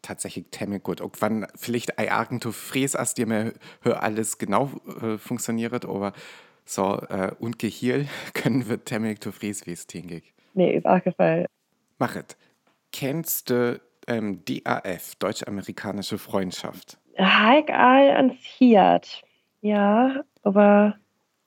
tatsächlich 0.03 0.47
temmig 0.51 0.85
gut. 0.85 1.01
Und 1.01 1.21
wann 1.21 1.47
vielleicht 1.57 1.99
ein 1.99 2.09
Argentu 2.09 2.53
fräs 2.53 2.95
as 2.95 3.15
dir 3.15 3.27
mehr 3.27 3.53
hör 3.83 4.03
alles 4.03 4.39
genau 4.39 4.71
äh, 5.03 5.19
funktioniert, 5.19 5.85
aber 5.85 6.13
so 6.67 7.01
äh, 7.09 7.33
und 7.39 7.59
Gehirn 7.59 8.09
können 8.35 8.69
wir 8.69 8.85
temmig 8.85 9.23
zu 9.23 9.33
fräs 9.33 9.67
wies 9.67 9.87
tingig. 9.87 10.35
nee, 10.55 10.81
auf 10.85 11.05
jeden 11.05 11.17
Fall. 11.17 11.47
Machet. 11.99 12.37
Kennst 12.93 13.51
du 13.51 13.81
ähm, 14.07 14.43
DAF, 14.45 15.15
Deutsch-Amerikanische 15.17 16.19
Freundschaft? 16.19 16.99
Heik 17.19 17.71
all 17.71 18.11
ans 18.11 18.37
Hiat. 18.59 19.23
Ja, 19.61 20.23
aber 20.43 20.97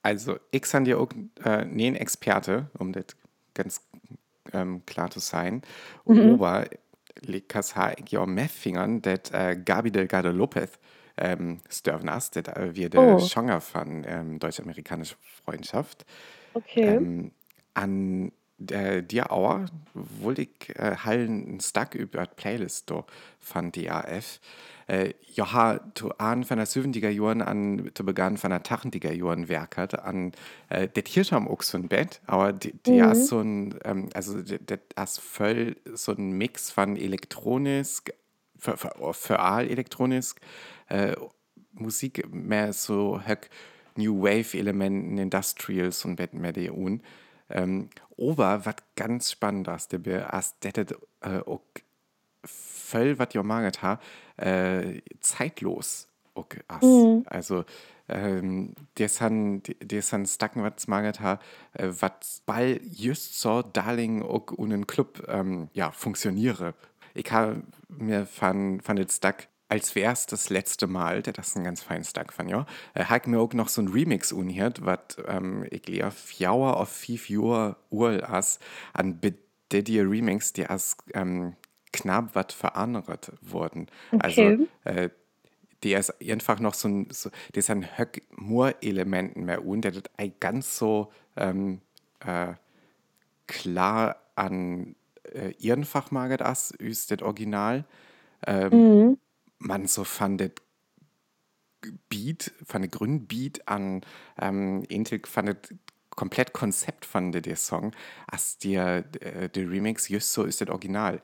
Also, 0.01 0.38
ich 0.51 0.65
san 0.65 0.86
dir 0.86 0.99
auch 0.99 1.10
äh, 1.43 1.63
ein 1.63 1.95
Experte, 1.95 2.69
um 2.77 2.91
das 2.91 3.05
ganz 3.53 3.88
ähm, 4.53 4.84
klar 4.86 5.10
zu 5.12 5.19
sein. 5.19 5.62
Mhm. 6.05 6.34
Aber 6.34 6.65
ich 7.25 8.12
ja 8.12 8.25
mehr 8.25 8.49
Fingern, 8.49 9.01
dat 9.01 9.32
äh, 9.34 9.55
Gabi 9.55 9.91
Delgado 9.91 10.32
Lopez 10.32 10.79
ähm, 11.19 11.60
störven 11.69 12.10
as, 12.10 12.32
dat 12.32 12.47
äh, 12.49 12.75
wir 12.75 12.89
der 12.89 13.19
Oh. 13.19 13.19
Schonger 13.19 13.62
von 13.62 14.03
ähm, 14.08 14.39
Deutsch-Amerikanische 14.39 15.15
Freundschaft. 15.45 16.05
okay. 16.55 16.99
Ähm, 16.99 17.32
an 17.73 18.32
der 18.58 19.01
dir 19.01 19.32
Auer 19.32 19.65
wollte 19.93 20.41
ich 20.43 20.69
äh, 20.75 20.95
hallen 20.97 21.60
Stack 21.62 21.95
über 21.95 22.25
die 22.25 22.36
Playlist 22.36 22.89
do 22.89 23.05
von 23.39 23.71
DAF. 23.71 24.39
Äh, 24.88 25.13
ja, 25.34 25.79
zu 25.95 26.17
an 26.17 26.43
von 26.43 26.58
der 26.58 26.67
70er 26.67 27.10
Jahren 27.10 27.41
an 27.41 27.91
zu 27.93 28.03
begann 28.05 28.38
von 28.38 28.49
der 28.49 28.63
80er 28.63 29.13
Jahren 29.13 29.47
werkert 29.47 29.99
an 29.99 30.34
äh, 30.69 30.88
det 30.89 31.08
hier 31.08 31.23
schon 31.23 31.47
auch 31.47 31.62
so 31.62 31.77
ein 31.77 31.88
Bett, 31.88 32.21
aber 32.25 32.51
die, 32.53 32.73
die 32.73 32.97
Mhm. 32.97 33.03
ist 33.12 33.27
so 33.27 33.39
ein 33.39 33.75
ähm, 33.86 34.10
also 34.13 34.41
das 34.41 34.79
ist 35.12 35.19
voll 35.21 35.75
so 35.93 36.12
ein 36.13 36.32
Mix 36.34 36.71
von 36.71 36.97
elektronisch 36.97 38.01
für, 38.59 38.77
für, 38.77 39.13
für 39.13 39.39
all 39.39 39.67
elektronisch 39.69 40.35
äh, 40.89 41.15
Musik 41.73 42.31
mehr 42.33 42.73
so 42.73 43.21
höck 43.25 43.49
New 43.95 44.21
Wave 44.21 44.57
Elementen, 44.57 45.17
Industrials 45.17 46.05
und 46.05 46.15
Bett 46.15 46.33
mehr 46.33 46.53
die 46.53 46.69
un. 46.69 47.01
Ähm, 47.49 47.89
aber 48.17 48.65
was 48.65 48.75
ganz 48.95 49.31
spannend 49.31 49.67
ist, 49.67 49.91
der 49.91 50.33
ist, 50.33 50.55
das 50.61 50.97
äh, 51.21 51.39
auch 51.39 51.61
voll, 52.43 53.17
was 53.19 53.33
ihr 53.33 53.43
maget 53.43 53.81
ha, 53.81 53.99
äh, 54.37 55.01
zeitlos 55.19 56.07
auch 56.35 56.47
ist. 56.51 56.83
Mhm. 56.83 57.23
Also, 57.25 57.65
ähm, 58.07 58.73
der 58.97 59.09
san, 59.09 59.61
der 59.81 60.01
san 60.01 60.25
stacken, 60.25 60.63
was 60.63 60.87
maget 60.87 61.19
ha, 61.19 61.39
äh, 61.73 61.89
was 61.99 62.41
ball 62.45 62.79
just 62.91 63.39
so 63.39 63.61
darling 63.61 64.23
auch 64.23 64.51
in 64.57 64.73
einen 64.73 64.87
Club, 64.87 65.25
ähm, 65.27 65.69
ja, 65.73 65.91
funktioniere. 65.91 66.73
Ich 67.19 67.32
habe 67.32 67.63
mir 67.89 68.25
von, 68.25 68.82
von 68.82 68.95
den 68.95 69.10
Stack 69.10 69.49
als 69.67 69.93
wär's 69.93 70.25
das 70.25 70.49
letzte 70.49 70.88
Mal, 70.88 71.21
der 71.21 71.34
das 71.34 71.49
ist 71.49 71.58
ein 71.58 71.63
ganz 71.63 71.84
feines 71.84 72.10
Stack 72.10 72.34
von, 72.34 72.49
ja, 72.49 72.65
äh, 72.95 73.05
hab 73.05 73.21
ich 73.21 73.27
mir 73.27 73.39
auch 73.39 73.53
noch 73.53 73.69
so 73.69 73.82
ein 73.82 73.88
Remix 73.88 74.32
unhiert, 74.32 74.84
was 74.84 75.17
ähm, 75.27 75.63
ich 75.69 75.84
glaube, 75.84 76.12
fjauer 76.12 76.77
auf 76.77 76.89
fünf 76.89 77.29
Uhr 77.29 77.77
Uhr 77.91 78.27
as 78.27 78.60
an 78.93 79.19
der 79.71 79.84
die 79.84 79.99
Remix, 79.99 80.53
die 80.53 80.65
als 80.65 80.97
ähm, 81.13 81.55
knapp 81.93 82.34
was 82.34 82.53
verandert 82.53 83.32
wurden. 83.41 83.88
Okay. 84.12 84.21
Also 84.23 84.67
äh, 84.86 85.10
der 85.84 85.99
ist 85.99 86.13
einfach 86.21 86.60
noch 86.60 86.73
so 86.73 86.88
ein, 86.88 87.08
so, 87.12 87.29
der 87.53 87.60
ist 87.60 87.69
ein 87.69 87.97
Höck 87.97 88.23
Moor-Elementen 88.36 89.45
mehr 89.45 89.63
und 89.63 89.82
der 89.82 89.93
ein 90.17 90.34
ganz 90.39 90.77
so 90.77 91.12
ähm, 91.38 91.82
äh, 92.25 92.53
klar 93.45 94.17
an 94.36 94.95
äh, 95.33 95.53
ihren 95.59 95.85
Fachmarket 95.85 96.41
as 96.41 96.71
ist 96.71 97.11
das 97.11 97.21
Original. 97.21 97.85
Ähm, 98.47 98.89
Mhm. 98.89 99.17
man 99.59 99.87
so 99.87 100.03
fand 100.05 100.41
das 100.41 100.51
Beat, 102.09 102.51
von 102.65 102.81
der 102.81 102.89
Grundbeat 102.89 103.67
an 103.67 104.01
ähm, 104.39 104.83
Intel 104.89 105.21
fand 105.25 105.49
das 105.49 105.73
komplett 106.09 106.51
Konzept 106.51 107.05
von 107.05 107.31
der 107.31 107.55
Song, 107.55 107.93
als 108.27 108.57
der, 108.57 109.05
äh, 109.21 109.47
der 109.49 109.69
Remix 109.69 110.09
just 110.09 110.33
so 110.33 110.43
ist 110.43 110.59
das 110.59 110.67
Original. 110.69 111.21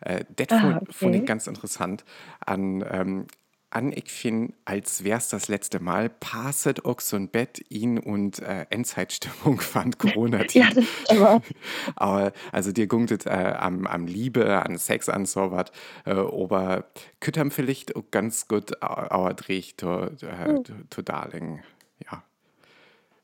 Äh, 0.00 0.24
das 0.36 0.48
Ah, 0.50 0.54
fand, 0.58 0.94
fand 0.94 1.16
ich 1.16 1.24
okay. 1.24 1.26
ganz 1.26 1.46
interessant. 1.46 2.04
An, 2.44 2.84
ähm, 2.90 3.26
an 3.74 3.92
ich 3.92 4.10
finde, 4.10 4.54
als 4.64 5.02
wär's 5.02 5.28
das 5.28 5.48
letzte 5.48 5.80
Mal, 5.80 6.08
passet 6.08 6.84
auch 6.84 7.00
so 7.00 7.16
ein 7.16 7.28
Bett 7.28 7.64
ihn 7.70 7.98
und 7.98 8.38
äh, 8.38 8.66
Endzeitstimmung 8.70 9.60
fand 9.60 9.98
Corona. 9.98 10.44
Ja, 10.52 10.68
das 10.72 10.84
aber. 11.08 11.42
Aber 11.96 12.32
also 12.52 12.70
dir 12.70 12.86
gunget 12.86 13.26
äh, 13.26 13.30
am, 13.30 13.86
am 13.86 14.06
Liebe, 14.06 14.62
an 14.62 14.78
Sex, 14.78 15.08
an 15.08 15.26
so 15.26 15.50
was, 15.50 15.72
äh, 16.04 16.12
aber 16.12 16.84
küttern 17.18 17.50
vielleicht 17.50 17.96
auch 17.96 18.04
ganz 18.10 18.46
gut 18.46 18.80
auer 18.82 19.34
Dreh 19.34 19.62
to, 19.76 20.04
äh, 20.04 20.62
to, 20.62 20.72
to 20.90 21.02
Darling. 21.02 21.62
Ja. 22.04 22.22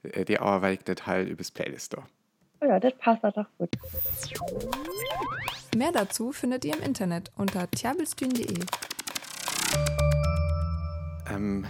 Äh, 0.03 0.25
Die 0.25 0.41
Auer 0.41 0.63
weil 0.63 0.75
ich 0.75 0.85
das 0.85 1.07
halt 1.07 1.29
übers 1.29 1.51
Playlist 1.51 1.95
da. 1.95 2.07
Oh 2.61 2.67
ja, 2.67 2.81
das 2.81 2.95
passt 2.99 3.23
doch 3.23 3.47
gut. 3.59 3.71
Mehr 5.77 5.93
dazu 5.93 6.33
findet 6.33 6.65
ihr 6.65 6.75
im 6.75 6.83
Internet 6.83 7.31
unter 7.37 7.71
tjabelstühn.de. 7.71 8.65
Ähm, 11.31 11.67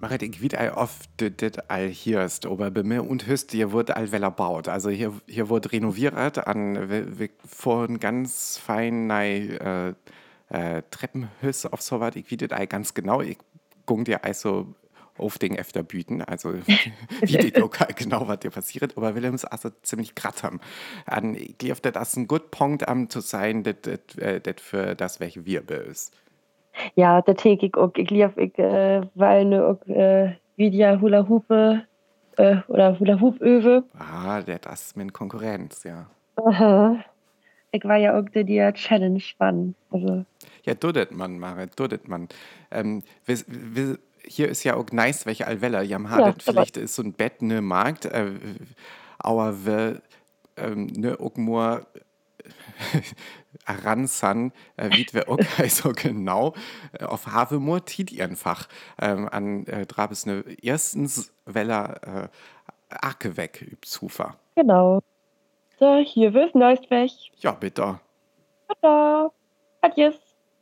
Marit, 0.00 0.22
ich 0.22 0.40
wieder 0.40 0.76
oft 0.78 1.10
das 1.18 1.58
all 1.68 1.88
hier 1.88 2.26
bei 2.70 2.82
mir 2.82 3.06
und 3.06 3.26
Höst, 3.26 3.52
hier 3.52 3.72
wurde 3.72 3.96
all 3.96 4.12
weller 4.12 4.30
baut. 4.30 4.68
Also 4.68 4.88
hier, 4.88 5.12
hier 5.26 5.48
wurde 5.50 5.72
renoviert 5.72 6.14
an, 6.46 6.88
vorhin 7.46 8.00
ganz 8.00 8.56
fein 8.56 9.06
nei, 9.06 9.40
äh, 9.40 9.94
äh, 10.48 10.82
Treppenhös 10.90 11.66
auf 11.66 11.82
so 11.82 12.00
was. 12.00 12.16
Ich 12.16 12.30
wie 12.30 12.38
das 12.38 12.58
all 12.58 12.66
ganz 12.66 12.94
genau. 12.94 13.20
Ich 13.20 13.36
gung 13.84 14.04
dir 14.04 14.24
also 14.24 14.74
auf 15.18 15.36
den 15.36 15.58
öfter 15.58 15.82
büten, 15.82 16.22
also 16.22 16.54
wie 17.20 17.36
die 17.36 17.60
auch 17.60 17.70
genau, 17.94 18.26
was 18.26 18.40
dir 18.40 18.50
passiert, 18.50 18.96
aber 18.96 19.14
Willems 19.14 19.44
also 19.44 19.68
ziemlich. 19.82 20.14
An, 21.04 21.34
ich 21.34 21.58
glaube, 21.58 21.92
das 21.92 22.08
ist 22.08 22.16
ein 22.16 22.26
gut 22.26 22.50
Punkt 22.50 22.88
am 22.88 23.10
zu 23.10 23.20
sein, 23.20 23.62
das 23.62 23.76
äh, 24.16 24.40
für 24.60 24.94
das, 24.94 25.20
welche 25.20 25.44
wir 25.44 25.68
ist. 25.68 26.14
Ja, 26.94 27.22
der 27.22 27.36
täg 27.36 27.62
ich 27.62 27.74
auch. 27.76 27.92
Ich 27.96 28.10
lief, 28.10 28.36
ich, 28.36 28.58
äh, 28.58 29.02
weil 29.14 29.44
ne 29.44 29.64
auch, 29.64 29.86
äh, 29.88 30.34
Vidya 30.56 31.00
Hula 31.00 31.28
Hoope, 31.28 31.82
äh, 32.36 32.56
oder 32.68 32.98
Hula 32.98 33.20
Hoop 33.20 33.40
Öwe. 33.40 33.84
Ah, 33.98 34.40
das 34.42 34.86
ist 34.86 34.96
meine 34.96 35.12
Konkurrenz, 35.12 35.84
ja. 35.84 36.06
Aha. 36.36 37.04
Ich 37.72 37.84
war 37.84 37.96
ja 37.96 38.18
auch 38.18 38.28
der, 38.30 38.44
die 38.44 38.68
Challenge 38.74 39.22
wann. 39.38 39.74
Also, 39.90 40.24
Ja, 40.64 40.74
dudet 40.74 41.12
man, 41.12 41.38
Marit, 41.38 41.78
dudet 41.78 42.08
man. 42.08 42.28
Ähm, 42.70 43.02
wir, 43.24 43.38
wir, 43.46 43.98
hier 44.24 44.48
ist 44.48 44.64
ja 44.64 44.74
auch 44.74 44.90
nice, 44.92 45.26
welche 45.26 45.46
Allweller. 45.46 45.82
Jam 45.82 46.06
Ja, 46.10 46.34
vielleicht 46.38 46.76
ist 46.76 46.94
so 46.94 47.02
ein 47.02 47.12
Bett 47.12 47.42
ne 47.42 47.62
Markt, 47.62 48.06
äh, 48.06 48.32
aber 49.18 49.64
wir 49.64 50.02
ähm, 50.56 50.86
ne 50.86 51.18
auch 51.20 51.36
nur 51.36 51.86
ransan, 53.66 54.52
äh, 54.76 54.90
wie 54.90 55.06
wir 55.12 55.28
auch 55.28 55.38
so 55.68 55.92
genau 55.92 56.54
äh, 56.92 57.04
auf 57.04 57.26
Havemur 57.26 57.84
tit 57.84 58.20
einfach 58.20 58.68
ähm, 59.00 59.28
an 59.30 59.66
äh, 59.66 59.86
Drabes 59.86 60.26
ne 60.26 60.44
erstens 60.62 61.32
Weller 61.46 62.00
äh, 62.24 62.28
Acke 62.88 63.36
weg 63.36 63.62
üb 63.62 63.84
Zufer. 63.84 64.36
genau. 64.56 65.00
So, 65.78 65.96
hier 65.96 66.34
wir's 66.34 66.54
Neues 66.54 66.90
weg. 66.90 67.10
Ja, 67.38 67.52
bitte. 67.52 68.00
Tada. 68.68 69.30
Adios. 69.80 70.29